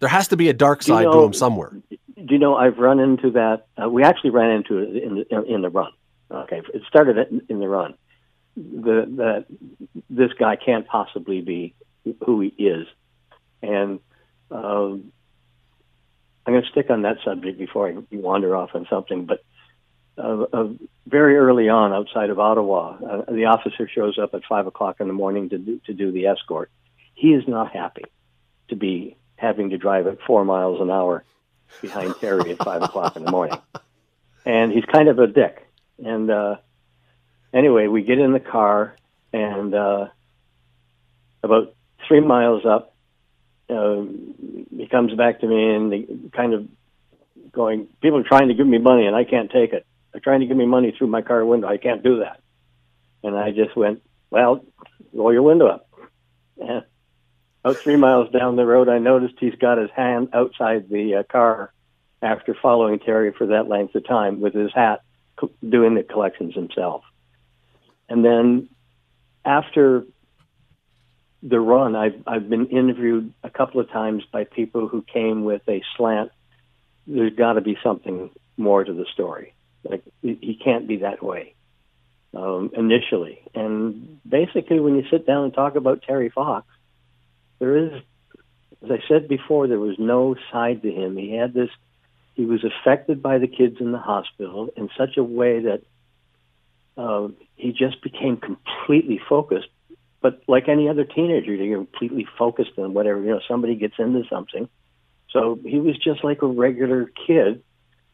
[0.00, 1.72] There has to be a dark side you know, to him somewhere.
[1.90, 3.66] Do you know I've run into that?
[3.80, 5.92] Uh, we actually ran into it in the, in the run.
[6.30, 7.94] Okay, it started in the run.
[8.56, 9.46] The, the
[10.10, 11.74] this guy can't possibly be
[12.24, 12.86] who he is,
[13.62, 14.00] and
[14.50, 15.12] um,
[16.44, 19.26] I'm going to stick on that subject before I wander off on something.
[19.26, 19.44] But
[20.18, 20.68] uh, uh,
[21.06, 25.06] very early on, outside of Ottawa, uh, the officer shows up at five o'clock in
[25.06, 26.70] the morning to do, to do the escort
[27.22, 28.02] he is not happy
[28.68, 31.22] to be having to drive at four miles an hour
[31.80, 33.56] behind Terry at five o'clock in the morning.
[34.44, 35.64] And he's kind of a dick.
[36.04, 36.56] And uh,
[37.54, 38.96] anyway, we get in the car,
[39.32, 40.08] and uh,
[41.44, 41.76] about
[42.08, 42.92] three miles up,
[43.70, 44.02] uh,
[44.76, 46.66] he comes back to me and he kind of
[47.52, 49.86] going, People are trying to give me money, and I can't take it.
[50.10, 51.68] They're trying to give me money through my car window.
[51.68, 52.40] I can't do that.
[53.22, 54.64] And I just went, Well,
[55.12, 55.88] roll your window up.
[56.60, 56.82] And
[57.64, 61.22] about three miles down the road, I noticed he's got his hand outside the uh,
[61.22, 61.72] car
[62.20, 65.02] after following Terry for that length of time with his hat
[65.66, 67.04] doing the collections himself.
[68.08, 68.68] And then
[69.44, 70.04] after
[71.42, 75.62] the run, I've, I've been interviewed a couple of times by people who came with
[75.68, 76.30] a slant.
[77.06, 79.54] There's got to be something more to the story.
[79.82, 81.54] Like he can't be that way
[82.34, 83.40] um, initially.
[83.54, 86.66] And basically, when you sit down and talk about Terry Fox,
[87.62, 87.92] there is,
[88.82, 91.16] as I said before, there was no side to him.
[91.16, 91.70] He had this,
[92.34, 95.82] he was affected by the kids in the hospital in such a way that
[96.96, 99.68] uh, he just became completely focused.
[100.20, 104.24] But like any other teenager, you're completely focused on whatever, you know, somebody gets into
[104.28, 104.68] something.
[105.30, 107.62] So he was just like a regular kid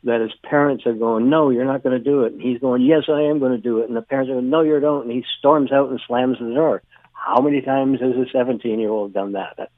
[0.05, 2.35] that his parents are going, no, you're not going to do it.
[2.35, 3.89] And he's going, yes, I am going to do it.
[3.89, 5.05] And the parents are going, no, you don't.
[5.05, 6.83] And he storms out and slams the door.
[7.29, 9.71] How many times has a 17 year old done that?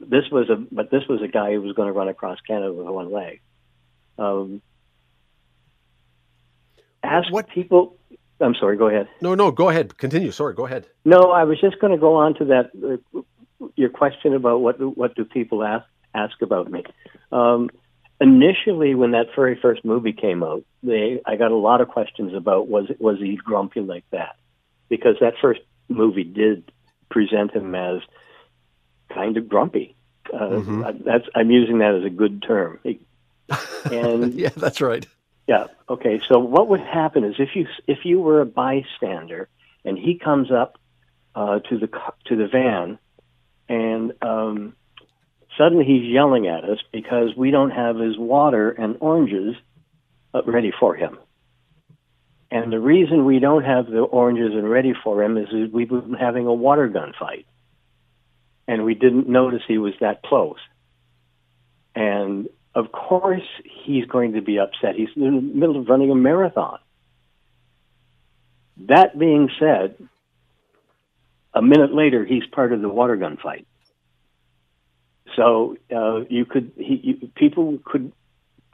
[0.00, 2.72] This was a, but this was a guy who was going to run across Canada
[2.72, 3.42] with one leg.
[4.18, 4.62] Um,
[7.02, 7.98] ask what people.
[8.40, 8.78] I'm sorry.
[8.78, 9.08] Go ahead.
[9.20, 9.50] No, no.
[9.50, 9.98] Go ahead.
[9.98, 10.30] Continue.
[10.30, 10.54] Sorry.
[10.54, 10.86] Go ahead.
[11.04, 12.70] No, I was just going to go on to that.
[13.14, 13.20] Uh,
[13.76, 16.82] your question about what do, what do people ask ask about me?
[17.30, 17.68] Um,
[18.22, 22.32] initially, when that very first movie came out, they I got a lot of questions
[22.34, 24.36] about was was he grumpy like that?
[24.88, 26.70] Because that first movie did
[27.10, 28.00] present him as
[29.12, 29.94] kind of grumpy.
[30.32, 31.02] Uh, mm-hmm.
[31.04, 32.80] That's I'm using that as a good term.
[33.84, 35.06] And yeah, that's right.
[35.46, 35.66] Yeah.
[35.88, 36.20] Okay.
[36.28, 39.48] So what would happen is if you if you were a bystander
[39.84, 40.78] and he comes up
[41.34, 41.88] uh, to the
[42.26, 42.98] to the van
[43.68, 44.74] and um,
[45.56, 49.54] suddenly he's yelling at us because we don't have his water and oranges
[50.32, 51.18] uh, ready for him.
[52.54, 56.14] And the reason we don't have the oranges and ready for him is we've been
[56.14, 57.46] having a water gun fight.
[58.68, 60.60] And we didn't notice he was that close.
[61.96, 64.94] And of course, he's going to be upset.
[64.94, 66.78] He's in the middle of running a marathon.
[68.86, 69.96] That being said,
[71.54, 73.66] a minute later, he's part of the water gun fight.
[75.34, 78.12] So uh, you could, he, you, people could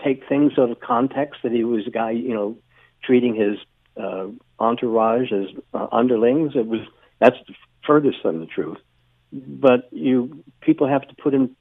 [0.05, 2.59] take things out of context that he was a guy, you know,
[3.03, 3.57] treating his
[3.97, 4.26] uh,
[4.59, 6.53] entourage as uh, underlings.
[6.55, 6.80] It was
[7.18, 7.55] that's the
[7.86, 8.78] furthest from the truth.
[9.32, 11.57] But you people have to put in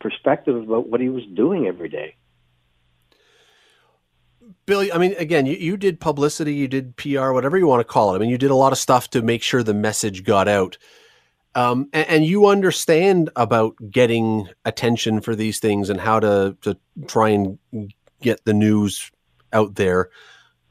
[0.00, 2.16] perspective about what he was doing every day.
[4.66, 7.84] Billy, I mean, again, you, you did publicity, you did PR, whatever you want to
[7.84, 8.16] call it.
[8.16, 10.76] I mean, you did a lot of stuff to make sure the message got out.
[11.54, 16.76] Um, and, and, you understand about getting attention for these things and how to, to
[17.06, 17.58] try and
[18.20, 19.10] get the news
[19.54, 20.10] out there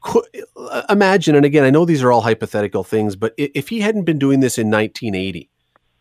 [0.06, 4.04] Uh, imagine, and again, I know these are all hypothetical things, but if he hadn't
[4.04, 5.50] been doing this in 1980,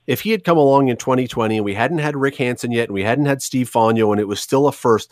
[0.07, 2.93] if he had come along in 2020 and we hadn't had Rick Hansen yet and
[2.93, 5.11] we hadn't had Steve Fonyo and it was still a first,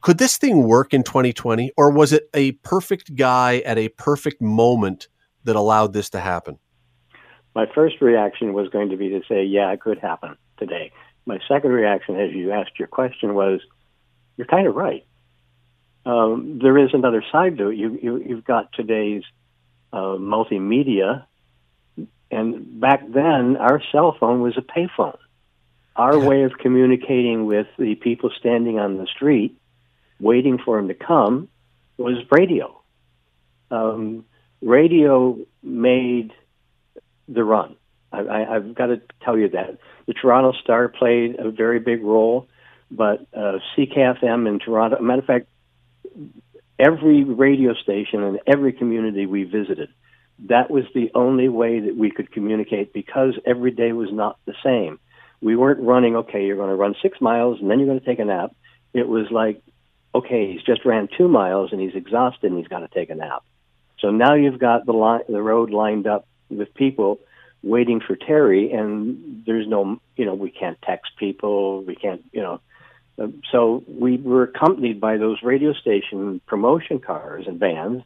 [0.00, 4.42] could this thing work in 2020 or was it a perfect guy at a perfect
[4.42, 5.08] moment
[5.44, 6.58] that allowed this to happen?
[7.54, 10.90] My first reaction was going to be to say, yeah, it could happen today.
[11.26, 13.60] My second reaction, as you asked your question, was,
[14.36, 15.06] you're kind of right.
[16.06, 17.76] Um, there is another side to it.
[17.76, 19.22] You, you, you've got today's
[19.92, 21.24] uh, multimedia
[22.34, 25.16] and back then, our cell phone was a payphone.
[25.94, 29.56] Our way of communicating with the people standing on the street,
[30.18, 31.48] waiting for him to come,
[31.96, 32.82] was radio.
[33.70, 34.24] Um,
[34.60, 36.32] radio made
[37.28, 37.76] the run.
[38.12, 39.78] I, have got to tell you that.
[40.06, 42.48] The Toronto Star played a very big role,
[42.90, 45.46] but uh, CKFM in Toronto, matter of fact,
[46.78, 49.88] every radio station and every community we visited
[50.40, 54.54] that was the only way that we could communicate because every day was not the
[54.64, 54.98] same.
[55.40, 58.06] We weren't running, okay, you're going to run six miles and then you're going to
[58.06, 58.54] take a nap.
[58.92, 59.62] It was like,
[60.14, 63.14] okay, he's just ran two miles and he's exhausted and he's got to take a
[63.14, 63.44] nap.
[64.00, 67.20] So now you've got the line, the road lined up with people
[67.62, 72.42] waiting for Terry, and there's no, you know, we can't text people, we can't, you
[72.42, 72.60] know.
[73.52, 78.02] So we were accompanied by those radio station promotion cars and vans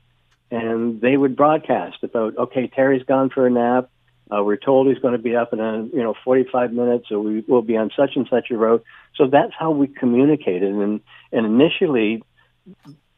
[0.50, 3.90] and they would broadcast about, okay, Terry's gone for a nap.
[4.30, 7.20] Uh, we're told he's going to be up in a, you know 45 minutes, or
[7.20, 8.82] we will be on such and such a road.
[9.14, 10.70] So that's how we communicated.
[10.70, 11.00] And
[11.32, 12.22] and initially,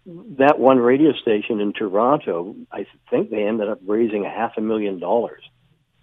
[0.07, 4.61] that one radio station in Toronto, I think they ended up raising a half a
[4.61, 5.43] million dollars,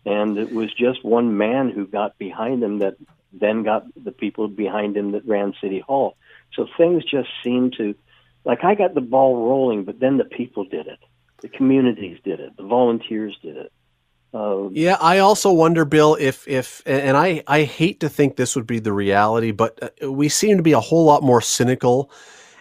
[0.08, 2.96] and it was just one man who got behind him that
[3.34, 6.16] then got the people behind him that ran City Hall.
[6.54, 7.94] So things just seemed to,
[8.46, 11.00] like I got the ball rolling, but then the people did it
[11.42, 12.56] the communities did it.
[12.58, 13.72] The volunteers did it.
[14.34, 18.56] Um, yeah, I also wonder, Bill, if if and I I hate to think this
[18.56, 22.12] would be the reality, but uh, we seem to be a whole lot more cynical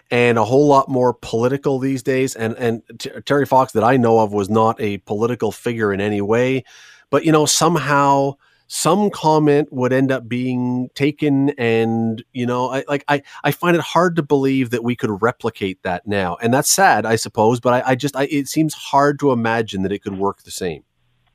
[0.09, 2.35] and a whole lot more political these days.
[2.35, 2.83] And and
[3.25, 6.63] Terry Fox that I know of was not a political figure in any way,
[7.09, 8.35] but you know somehow
[8.67, 13.75] some comment would end up being taken and you know I, like I, I find
[13.75, 16.37] it hard to believe that we could replicate that now.
[16.41, 19.83] And that's sad i suppose but i, I just I, it seems hard to imagine
[19.83, 20.83] that it could work the same.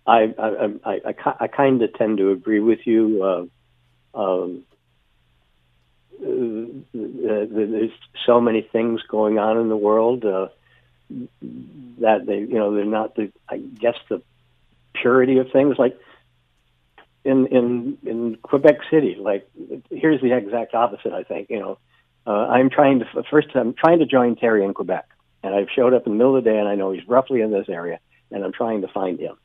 [0.06, 3.48] I i i, I, kind of tend to agree with you
[4.14, 4.64] uh, um,
[6.22, 7.90] uh, there's
[8.26, 10.48] so many things going on in the world uh,
[12.00, 14.22] that they you know they're not the i guess the
[15.02, 15.98] purity of things like
[17.24, 19.16] in in in Quebec City.
[19.18, 19.48] Like
[19.90, 21.12] here's the exact opposite.
[21.12, 21.78] I think you know.
[22.24, 23.48] Uh, I'm trying to first.
[23.54, 25.08] I'm trying to join Terry in Quebec,
[25.42, 27.40] and I've showed up in the middle of the day, and I know he's roughly
[27.40, 27.98] in this area,
[28.30, 29.36] and I'm trying to find him.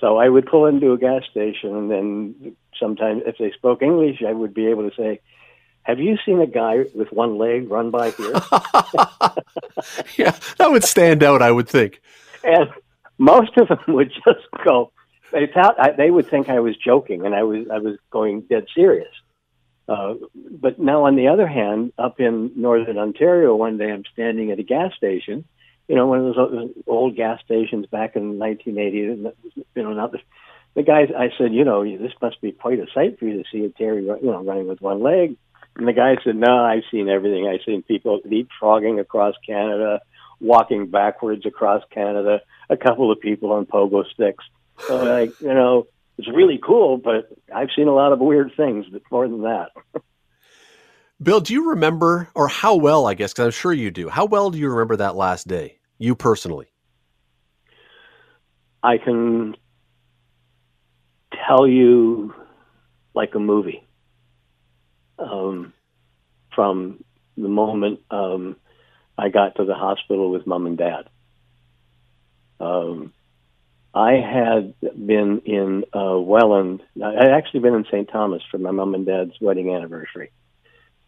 [0.00, 4.22] So I would pull into a gas station, and then sometimes, if they spoke English,
[4.26, 5.20] I would be able to say,
[5.82, 8.32] "Have you seen a guy with one leg run by here?"
[10.16, 12.00] yeah, that would stand out, I would think.
[12.44, 12.70] And
[13.18, 14.92] most of them would just go,
[15.32, 18.42] they thought I, they would think I was joking, and I was I was going
[18.42, 19.12] dead serious.
[19.88, 24.50] Uh, but now, on the other hand, up in northern Ontario, one day I'm standing
[24.50, 25.44] at a gas station,
[25.88, 29.32] you know, one of those old gas stations back in 1980.
[29.74, 30.18] You know, not the,
[30.74, 31.10] the guys.
[31.16, 33.68] I said, you know, this must be quite a sight for you to see a
[33.70, 35.36] Terry, you know, running with one leg.
[35.76, 37.46] And the guy said, no, I've seen everything.
[37.46, 40.00] I've seen people leapfrogging across Canada,
[40.40, 44.44] walking backwards across Canada, a couple of people on pogo sticks.
[44.86, 45.86] So like, you know,
[46.18, 49.70] it's really cool, but I've seen a lot of weird things, but more than that.
[51.22, 54.26] Bill, do you remember, or how well, I guess, because I'm sure you do, how
[54.26, 56.66] well do you remember that last day, you personally?
[58.82, 59.56] I can
[61.46, 62.34] tell you
[63.14, 63.86] like a movie
[65.18, 65.72] um,
[66.54, 67.02] from
[67.36, 68.56] the moment um,
[69.18, 71.08] I got to the hospital with mom and dad.
[72.60, 73.12] Um,
[73.96, 76.82] I had been in uh, Welland.
[77.02, 78.08] I had actually been in St.
[78.10, 80.32] Thomas for my mom and dad's wedding anniversary,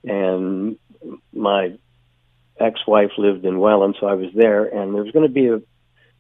[0.04, 0.78] and
[1.32, 1.76] my
[2.58, 4.64] ex-wife lived in Welland, so I was there.
[4.64, 5.60] And there was going to be a,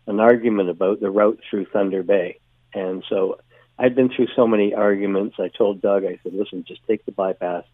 [0.06, 2.38] an argument about the route through Thunder Bay,
[2.74, 3.40] and so
[3.78, 5.36] I'd been through so many arguments.
[5.38, 7.64] I told Doug, I said, "Listen, just take the bypass."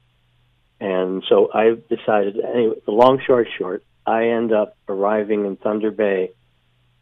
[0.79, 2.39] And so I decided.
[2.39, 6.31] Anyway, the long short short, I end up arriving in Thunder Bay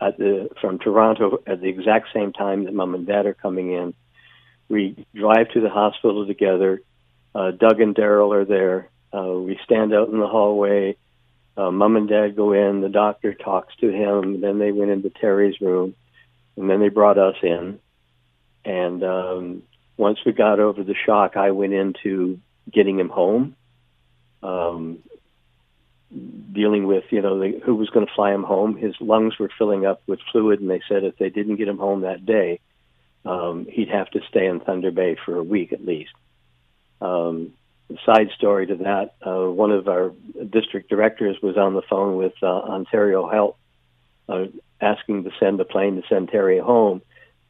[0.03, 3.73] at the from Toronto at the exact same time that mom and dad are coming
[3.73, 3.95] in.
[4.69, 6.83] We drive to the hospital together.
[7.35, 8.91] Uh, Doug and Darrell are there.
[9.13, 10.97] Uh, we stand out in the hallway.
[11.57, 12.81] Uh, mom and dad go in.
[12.81, 14.41] The doctor talks to him.
[14.41, 15.95] Then they went into Terry's room,
[16.57, 17.79] and then they brought us in.
[18.65, 19.63] And um,
[19.97, 22.41] once we got over the shock, I went into
[22.71, 23.57] getting him home,
[24.43, 24.99] um,
[26.53, 28.77] dealing with you know the, who was going to fly him home.
[28.77, 31.79] His lungs were filling up with fluid, and they said if they didn't get him
[31.79, 32.61] home that day,
[33.25, 36.13] um, he'd have to stay in Thunder Bay for a week at least.
[37.01, 37.53] Um,
[38.05, 40.13] side story to that, uh, one of our
[40.51, 43.57] district directors was on the phone with uh, Ontario Health,
[44.29, 44.47] uh,
[44.81, 47.03] asking to send a plane to send Terry home,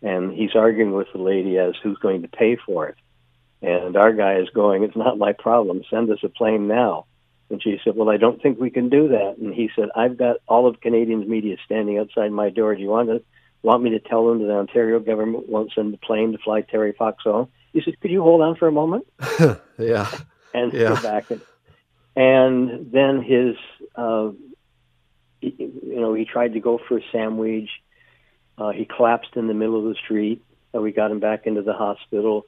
[0.03, 2.97] and he's arguing with the lady as who's going to pay for it.
[3.61, 5.85] And our guy is going, "It's not my problem.
[5.89, 7.07] Send us a plane now."
[7.53, 10.17] And she said, "Well, I don't think we can do that." And he said, "I've
[10.17, 12.75] got all of Canadians media standing outside my door.
[12.75, 13.23] Do you want to
[13.63, 16.63] want me to tell them that the Ontario government won't send a plane to fly
[16.63, 19.07] Terry Fox home?" He said, "Could you hold on for a moment?"
[19.79, 20.11] yeah.
[20.55, 20.97] And Yeah.
[20.97, 21.43] go back and
[22.15, 23.57] and then his,
[23.97, 24.31] uh,
[25.41, 27.71] he- you know, he tried to go for a sandwich.
[28.59, 30.43] Uh, he collapsed in the middle of the street.
[30.75, 32.45] Uh, we got him back into the hospital.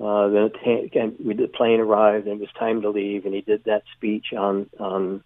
[0.00, 3.26] Uh, then we the plane arrived, and it was time to leave.
[3.26, 5.22] And he did that speech on on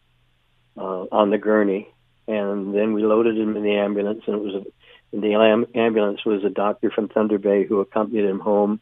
[0.76, 1.88] uh, on the gurney,
[2.26, 4.22] and then we loaded him in the ambulance.
[4.26, 7.80] And it was a, in the am- ambulance was a doctor from Thunder Bay who
[7.80, 8.80] accompanied him home.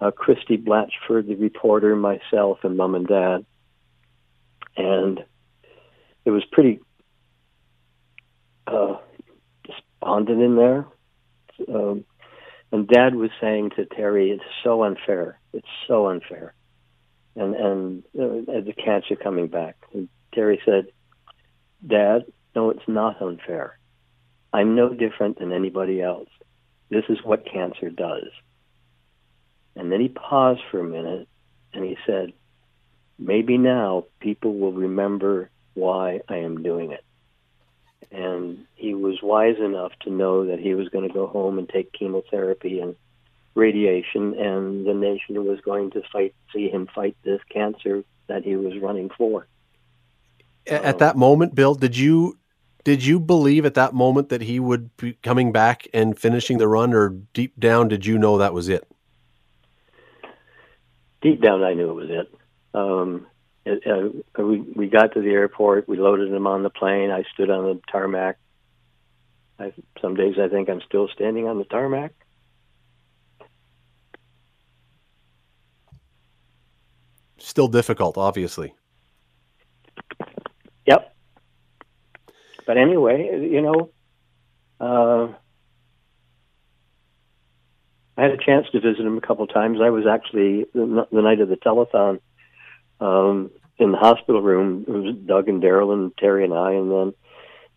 [0.00, 3.44] Uh, Christie Blatchford, the reporter, myself, and mom and dad,
[4.76, 5.24] and
[6.24, 6.80] it was pretty
[8.68, 8.96] uh,
[9.64, 10.86] despondent in there.
[11.68, 12.04] Um,
[12.70, 15.38] and Dad was saying to Terry, "It's so unfair.
[15.52, 16.54] It's so unfair."
[17.34, 19.76] And and uh, the cancer coming back.
[19.94, 20.88] And Terry said,
[21.86, 23.78] "Dad, no, it's not unfair.
[24.52, 26.28] I'm no different than anybody else.
[26.90, 28.30] This is what cancer does."
[29.74, 31.28] And then he paused for a minute,
[31.72, 32.32] and he said,
[33.18, 37.04] "Maybe now people will remember why I am doing it."
[38.10, 41.68] And he was wise enough to know that he was going to go home and
[41.68, 42.96] take chemotherapy and
[43.54, 48.56] radiation, and the nation was going to fight, see him fight this cancer that he
[48.56, 49.46] was running for.
[50.66, 52.38] At that moment, Bill, did you
[52.84, 56.68] did you believe at that moment that he would be coming back and finishing the
[56.68, 58.86] run, or deep down did you know that was it?
[61.20, 62.34] Deep down, I knew it was it.
[62.74, 63.26] Um,
[63.68, 65.88] it uh, we we got to the airport.
[65.88, 67.10] We loaded him on the plane.
[67.10, 68.38] I stood on the tarmac.
[69.58, 72.12] I, some days I think I'm still standing on the tarmac.
[77.38, 78.74] Still difficult, obviously.
[80.86, 81.14] Yep.
[82.66, 83.90] But anyway, you know,
[84.80, 85.32] uh,
[88.16, 89.80] I had a chance to visit him a couple times.
[89.80, 92.20] I was actually the, the night of the telethon
[93.00, 94.84] um, in the hospital room.
[94.86, 97.14] It was Doug and Darrell and Terry and I, and then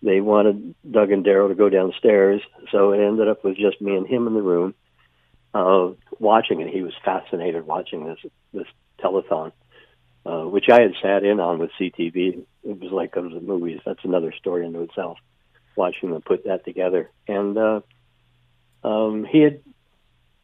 [0.03, 2.41] they wanted Doug and Darrell to go downstairs,
[2.71, 4.73] so it ended up with just me and him in the room
[5.53, 5.89] uh,
[6.19, 8.19] watching and He was fascinated watching this
[8.53, 8.67] this
[8.99, 9.51] telethon
[10.25, 12.45] uh, which I had sat in on with CTV.
[12.63, 13.79] It was like those movies.
[13.85, 15.17] That's another story unto itself.
[15.75, 17.81] Watching them put that together, and uh,
[18.83, 19.61] um, he had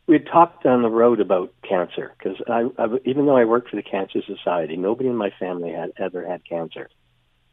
[0.08, 3.70] we had talked on the road about cancer because I, I, even though I worked
[3.70, 6.90] for the Cancer Society, nobody in my family had ever had cancer.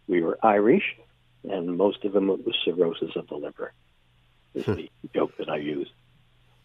[0.07, 0.97] We were Irish,
[1.43, 3.73] and most of them it was cirrhosis of the liver.
[4.55, 5.91] Is the joke that I use.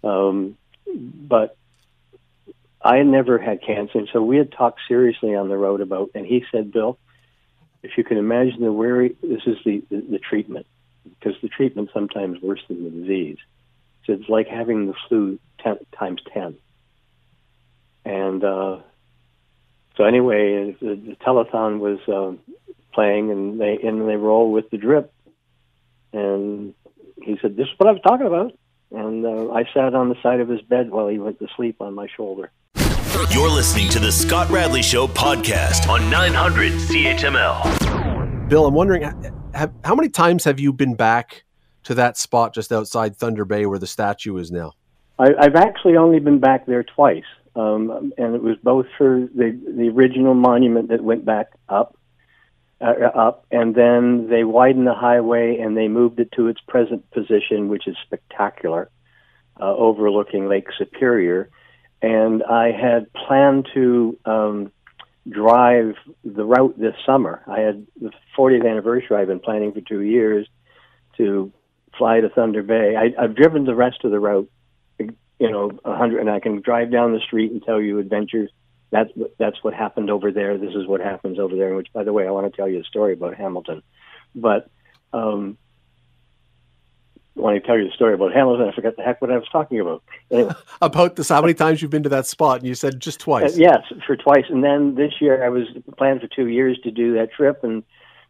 [0.04, 1.58] Um, but
[2.80, 6.12] I had never had cancer, and so we had talked seriously on the road about.
[6.14, 7.00] And he said, "Bill,
[7.82, 10.68] if you can imagine the weary, this is the the, the treatment,
[11.04, 13.40] because the treatment sometimes worse than the disease.
[14.10, 16.58] So it's like having the flu ten, times ten.
[18.04, 18.80] And uh,
[19.96, 22.40] so anyway, the, the telethon was um,
[22.92, 25.14] playing, and they and they roll with the drip,
[26.12, 26.74] and
[27.22, 28.58] he said, "This is what I was talking about."
[28.90, 31.76] And uh, I sat on the side of his bed while he went to sleep
[31.80, 32.50] on my shoulder.
[33.30, 38.50] You're listening to the Scott Radley Show podcast on 900 CHML.
[38.50, 39.04] Bill, I'm wondering,
[39.54, 41.44] have, how many times have you been back
[41.90, 44.74] to that spot just outside Thunder Bay where the statue is now?
[45.18, 47.24] I, I've actually only been back there twice,
[47.56, 51.98] um, and it was both for the the original monument that went back up,
[52.80, 57.10] uh, up, and then they widened the highway and they moved it to its present
[57.10, 58.92] position, which is spectacular,
[59.60, 61.50] uh, overlooking Lake Superior.
[62.04, 64.72] And I had planned to um,
[65.28, 67.42] drive the route this summer.
[67.48, 69.18] I had the 40th anniversary.
[69.18, 70.48] I've been planning for two years
[71.18, 71.52] to
[71.98, 72.96] fly to Thunder Bay.
[72.96, 74.50] I, I've driven the rest of the route
[75.40, 78.52] you know, a hundred, and I can drive down the street and tell you adventures.
[78.92, 80.58] That's that's what happened over there.
[80.58, 81.76] This is what happens over there.
[81.76, 83.82] Which, by the way, I want to tell you a story about Hamilton.
[84.36, 84.70] But
[85.14, 85.58] um,
[87.36, 88.68] want to tell you the story about Hamilton.
[88.68, 90.04] I forgot the heck what I was talking about.
[90.30, 90.54] Anyway.
[90.82, 92.60] about this, how many times you've been to that spot?
[92.60, 93.54] And you said just twice.
[93.54, 94.46] Uh, yes, for twice.
[94.50, 95.68] And then this year I was
[95.98, 97.84] planned for two years to do that trip, and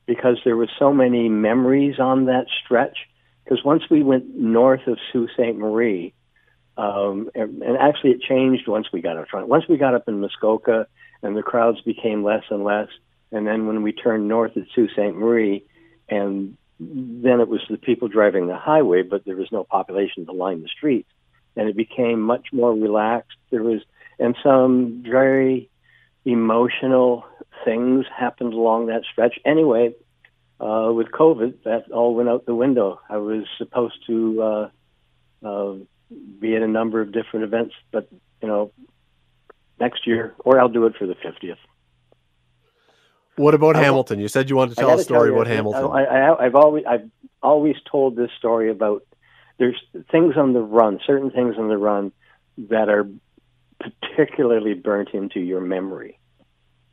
[0.05, 3.08] because there were so many memories on that stretch.
[3.49, 5.55] Because once we went north of Sault Ste.
[5.55, 6.13] Marie,
[6.77, 9.47] um, and, and actually it changed once we got up front.
[9.47, 10.85] Once we got up in Muskoka,
[11.23, 12.89] and the crowds became less and less.
[13.31, 15.15] And then when we turned north at Sault Ste.
[15.15, 15.65] Marie,
[16.09, 20.31] and then it was the people driving the highway, but there was no population to
[20.31, 21.09] line the streets,
[21.55, 23.37] and it became much more relaxed.
[23.49, 23.81] There was,
[24.19, 25.71] and some very
[26.23, 27.25] emotional
[27.65, 29.39] things happened along that stretch.
[29.43, 29.95] Anyway,
[30.59, 32.99] uh, with COVID, that all went out the window.
[33.09, 34.69] I was supposed to uh,
[35.45, 35.73] uh,
[36.39, 38.09] be at a number of different events, but
[38.41, 38.71] you know,
[39.79, 41.59] next year, or I'll do it for the fiftieth.
[43.35, 44.19] What about I, Hamilton?
[44.19, 45.85] You said you wanted to tell a story you, about Hamilton.
[45.91, 47.09] I, have always I've
[47.41, 49.03] always told this story about
[49.57, 49.81] there's
[50.11, 52.11] things on the run, certain things on the run
[52.57, 53.07] that are
[53.79, 56.19] particularly burnt into your memory.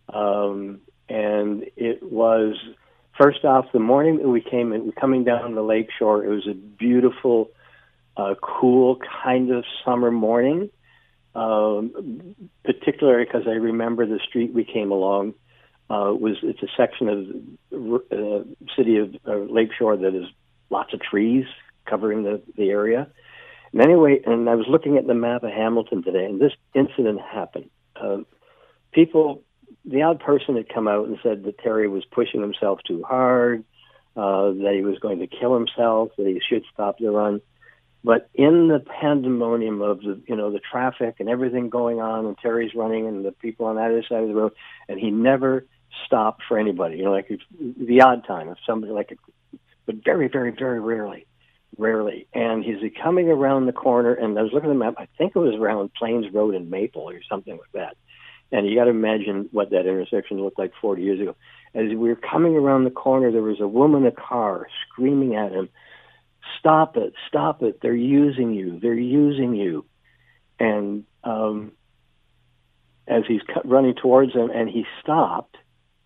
[0.09, 2.57] Um, and it was
[3.19, 6.25] first off the morning that we came in, coming down the lake shore.
[6.25, 7.51] It was a beautiful,
[8.17, 10.71] uh, cool kind of summer morning.
[11.35, 15.35] Um, particularly because I remember the street we came along
[15.91, 18.45] uh, was it's a section of uh,
[18.75, 20.27] city of uh, Lakeshore that is
[20.71, 21.45] lots of trees
[21.85, 23.09] covering the, the area.
[23.73, 27.21] And anyway, and I was looking at the map of Hamilton today, and this incident
[27.21, 27.71] happened.
[27.95, 28.19] Uh,
[28.93, 29.43] people
[29.87, 33.65] the odd person had come out and said that Terry was pushing himself too hard,
[34.17, 37.41] uh, that he was going to kill himself, that he should stop the run.
[38.03, 42.39] But in the pandemonium of the, you know, the traffic and everything going on, and
[42.39, 44.53] Terry's running, and the people on either side of the road,
[44.89, 45.67] and he never
[46.05, 46.99] stopped for anybody.
[46.99, 50.81] You know, like if, the odd time, if somebody like, a, but very, very, very
[50.81, 51.27] rarely,
[51.79, 52.27] rarely.
[52.33, 54.95] And he's coming around the corner, and I was looking at the map.
[54.99, 57.97] I think it was around Plains Road and Maple or something like that.
[58.53, 61.35] And you got to imagine what that intersection looked like 40 years ago.
[61.75, 65.35] As we were coming around the corner, there was a woman in a car screaming
[65.35, 65.69] at him,
[66.59, 67.13] "Stop it!
[67.29, 67.81] Stop it!
[67.83, 68.79] They're using you!
[68.81, 69.85] They're using you!"
[70.59, 71.73] And um,
[73.09, 75.57] as he's running towards him, and he stopped,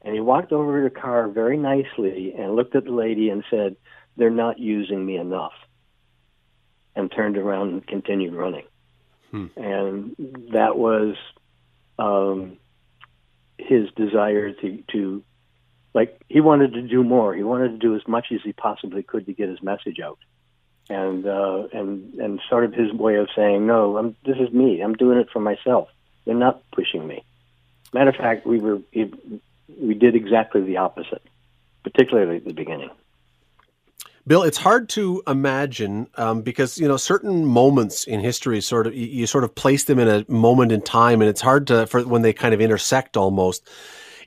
[0.02, 3.44] and he walked over to the car very nicely and looked at the lady and
[3.50, 3.76] said,
[4.16, 5.54] "They're not using me enough,"
[6.96, 8.64] and turned around and continued running.
[9.30, 9.46] Hmm.
[9.56, 10.16] And
[10.52, 11.14] that was
[12.00, 12.56] um,
[13.58, 15.22] his desire to, to
[15.92, 17.34] like he wanted to do more.
[17.34, 20.18] He wanted to do as much as he possibly could to get his message out,
[20.88, 24.80] and uh, and and sort of his way of saying, "No, I'm, this is me.
[24.80, 25.88] I'm doing it for myself.
[26.24, 27.24] They're not pushing me."
[27.92, 31.22] Matter of fact, we were we did exactly the opposite,
[31.82, 32.90] particularly at the beginning.
[34.26, 38.94] Bill, it's hard to imagine um, because you know certain moments in history sort of
[38.94, 41.86] you, you, sort of place them in a moment in time, and it's hard to
[41.86, 43.68] for when they kind of intersect almost.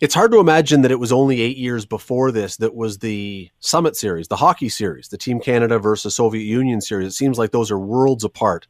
[0.01, 3.49] It's hard to imagine that it was only eight years before this that was the
[3.59, 7.07] Summit Series, the hockey series, the Team Canada versus Soviet Union series.
[7.07, 8.67] It seems like those are worlds apart.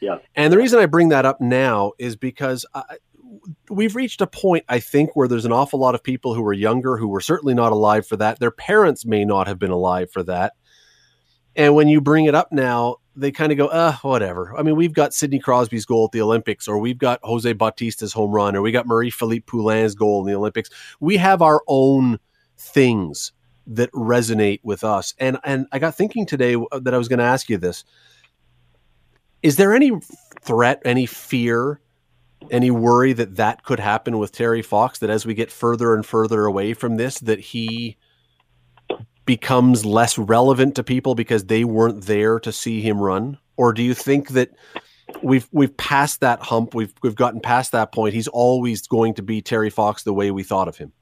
[0.00, 0.18] Yeah.
[0.36, 2.98] And the reason I bring that up now is because I,
[3.70, 6.52] we've reached a point, I think, where there's an awful lot of people who are
[6.52, 8.38] younger who were certainly not alive for that.
[8.38, 10.52] Their parents may not have been alive for that.
[11.56, 14.54] And when you bring it up now, they kind of go, uh, whatever.
[14.58, 18.12] I mean, we've got Sidney Crosby's goal at the Olympics, or we've got Jose Bautista's
[18.12, 20.68] home run, or we got Marie-Philip Poulin's goal in the Olympics.
[21.00, 22.18] We have our own
[22.58, 23.32] things
[23.66, 25.14] that resonate with us.
[25.18, 27.84] And and I got thinking today that I was going to ask you this.
[29.42, 29.92] Is there any
[30.42, 31.80] threat, any fear,
[32.50, 36.04] any worry that that could happen with Terry Fox that as we get further and
[36.04, 37.96] further away from this that he
[39.26, 43.38] becomes less relevant to people because they weren't there to see him run?
[43.56, 44.50] Or do you think that
[45.22, 49.22] we've we've passed that hump, we've we've gotten past that point, he's always going to
[49.22, 50.92] be Terry Fox the way we thought of him?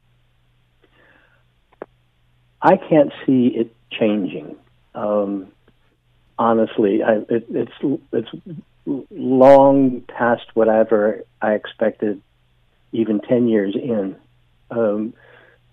[2.62, 4.56] I can't see it changing.
[4.94, 5.48] Um,
[6.38, 8.28] honestly, I, it, it's it's
[9.10, 12.22] long past whatever I expected,
[12.92, 14.16] even ten years in.
[14.70, 15.12] Um,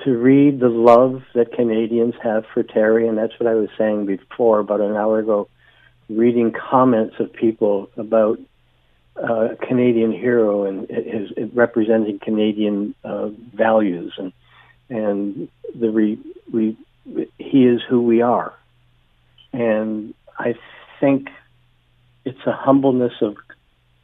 [0.03, 4.05] to read the love that Canadians have for Terry, and that's what I was saying
[4.05, 5.47] before about an hour ago,
[6.09, 8.39] reading comments of people about
[9.15, 14.33] uh, Canadian hero and his, representing Canadian uh, values and
[14.89, 16.19] and the re,
[16.51, 16.77] we
[17.37, 18.53] he is who we are,
[19.53, 20.55] and I
[20.99, 21.29] think
[22.25, 23.37] it's a humbleness of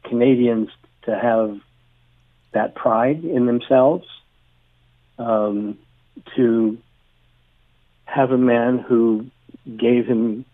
[0.04, 0.70] Canadians
[1.02, 1.60] to have
[2.52, 4.06] that pride in themselves.
[5.18, 5.78] Um,
[6.36, 6.78] to
[8.04, 9.26] have a man who
[9.64, 10.44] gave him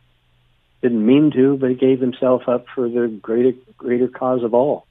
[0.83, 4.87] didn't mean to, but he gave himself up for the greater greater cause of all.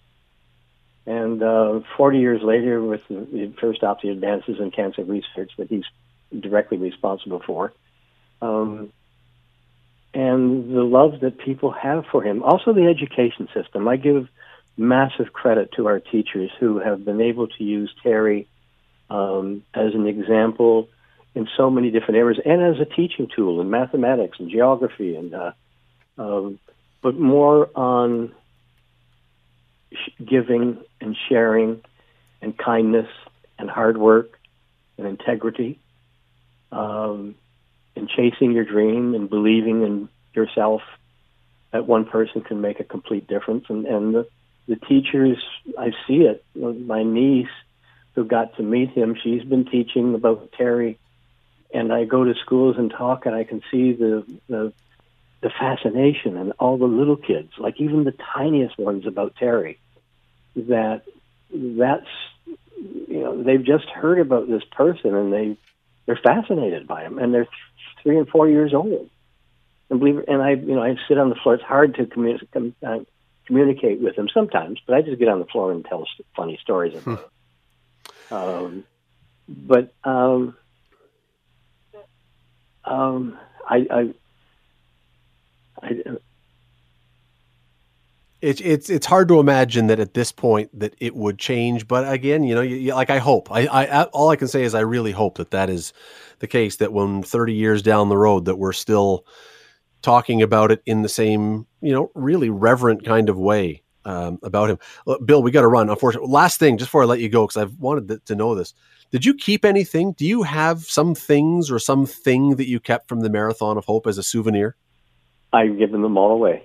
[1.05, 5.67] And uh, 40 years later, with the first off the advances in cancer research that
[5.69, 5.83] he's
[6.37, 7.73] directly responsible for,
[8.41, 8.91] um,
[10.13, 12.41] and the love that people have for him.
[12.41, 13.87] Also, the education system.
[13.87, 14.27] I give
[14.77, 18.47] massive credit to our teachers who have been able to use Terry
[19.13, 20.89] um, as an example
[21.35, 25.35] in so many different areas and as a teaching tool in mathematics and geography and
[25.35, 25.51] uh,
[26.17, 26.59] um,
[27.01, 28.33] but more on
[29.93, 31.81] sh- giving and sharing
[32.41, 33.07] and kindness
[33.59, 34.39] and hard work
[34.97, 35.79] and integrity
[36.71, 37.35] um,
[37.95, 40.81] and chasing your dream and believing in yourself
[41.71, 43.65] that one person can make a complete difference.
[43.69, 44.27] And, and the,
[44.67, 45.37] the teachers
[45.77, 47.47] I see it my niece
[48.15, 50.99] who got to meet him she's been teaching about Terry
[51.73, 54.73] and I go to schools and talk and I can see the the
[55.41, 59.77] the fascination and all the little kids, like even the tiniest ones about Terry,
[60.55, 61.01] that
[61.51, 62.07] that's
[62.77, 65.57] you know they've just heard about this person and they
[66.05, 67.47] they're fascinated by him and they're
[68.01, 69.09] three and four years old
[69.89, 71.55] and believe and I you know I sit on the floor.
[71.55, 72.99] It's hard to communicate uh,
[73.47, 76.95] communicate with them sometimes, but I just get on the floor and tell funny stories
[76.95, 77.29] about.
[78.33, 78.83] Um,
[79.47, 80.55] but um,
[82.83, 83.37] um,
[83.69, 84.13] I,
[85.81, 85.99] I
[88.41, 91.87] it's it's it's hard to imagine that at this point that it would change.
[91.87, 93.51] But again, you know, you, you, like I hope.
[93.51, 95.93] I, I all I can say is I really hope that that is
[96.39, 96.77] the case.
[96.77, 99.25] That when 30 years down the road, that we're still
[100.01, 104.69] talking about it in the same, you know, really reverent kind of way um, about
[104.69, 104.79] him.
[105.25, 105.89] Bill, we got to run.
[105.89, 108.73] Unfortunately, last thing, just before I let you go, because I've wanted to know this.
[109.11, 110.13] Did you keep anything?
[110.13, 114.07] Do you have some things or something that you kept from the Marathon of Hope
[114.07, 114.75] as a souvenir?
[115.51, 116.63] I've given them all away.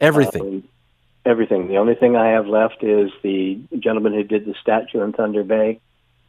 [0.00, 0.42] Everything.
[0.42, 0.68] Um,
[1.26, 1.66] everything.
[1.66, 5.42] The only thing I have left is the gentleman who did the statue in Thunder
[5.42, 5.80] Bay.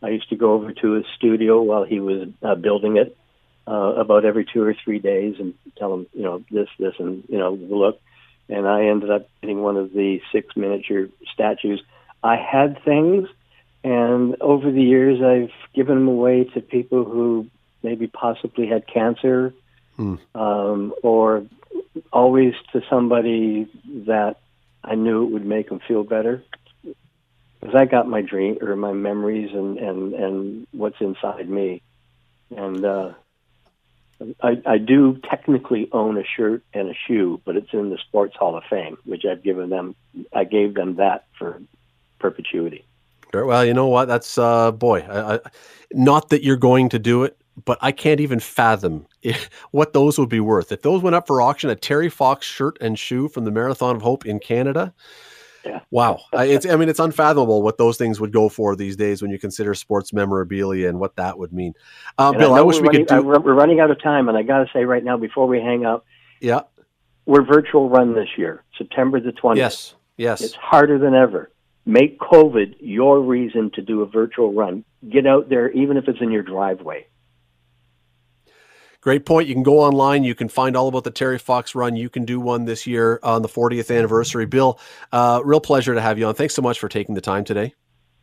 [0.02, 3.16] I used to go over to his studio while he was uh, building it
[3.68, 7.24] uh, about every two or three days and tell him, you know, this, this, and,
[7.30, 8.02] you know, look.
[8.50, 11.82] And I ended up getting one of the six miniature statues.
[12.24, 13.28] I had things,
[13.84, 17.48] and over the years, I've given them away to people who
[17.82, 19.54] maybe possibly had cancer
[19.98, 20.16] hmm.
[20.36, 21.46] um, or
[22.12, 23.68] always to somebody
[24.08, 24.38] that
[24.84, 26.44] I knew it would make them feel better.
[27.60, 31.82] Because I got my dream or my memories and, and, and what's inside me.
[32.56, 33.14] And uh,
[34.42, 38.36] I, I do technically own a shirt and a shoe, but it's in the Sports
[38.36, 39.96] Hall of Fame, which I've given them.
[40.34, 41.62] I gave them that for
[42.20, 42.86] perpetuity.
[43.34, 44.08] Well, you know what?
[44.08, 45.00] That's uh, boy.
[45.02, 45.40] I, I,
[45.92, 50.20] not that you're going to do it, but I can't even fathom if, what those
[50.20, 50.72] would be worth.
[50.72, 53.96] If those went up for auction, a Terry Fox shirt and shoe from the Marathon
[53.96, 54.94] of Hope in Canada.
[55.66, 55.80] Yeah.
[55.92, 56.20] Wow.
[56.34, 59.40] it's, I mean, it's unfathomable what those things would go for these days when you
[59.40, 61.74] consider sports memorabilia and what that would mean.
[62.18, 63.24] Uh, Bill, I, I wish we running, could do.
[63.24, 65.86] We're running out of time, and I got to say right now before we hang
[65.86, 66.06] up.
[66.42, 66.62] Yeah.
[67.26, 69.56] We're virtual run this year, September the 20th.
[69.58, 69.96] Yes.
[70.18, 70.42] Yes.
[70.42, 71.50] It's harder than ever.
[71.86, 74.84] Make COVID your reason to do a virtual run.
[75.10, 77.08] Get out there, even if it's in your driveway.
[79.04, 79.50] Great point.
[79.50, 80.24] You can go online.
[80.24, 81.98] You can find all about the Terry Fox run.
[81.98, 84.46] You can do one this year on the 40th anniversary.
[84.46, 84.80] Bill,
[85.12, 86.36] uh, real pleasure to have you on.
[86.36, 87.74] Thanks so much for taking the time today.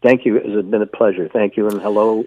[0.03, 0.37] Thank you.
[0.37, 1.28] It's been a pleasure.
[1.31, 1.68] Thank you.
[1.68, 2.24] And hello,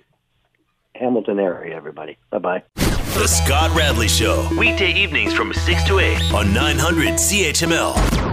[0.93, 2.19] Hamilton area, everybody.
[2.29, 2.63] Bye bye.
[2.75, 4.47] The Scott Radley Show.
[4.59, 8.32] Weekday evenings from 6 to 8 on 900 CHML.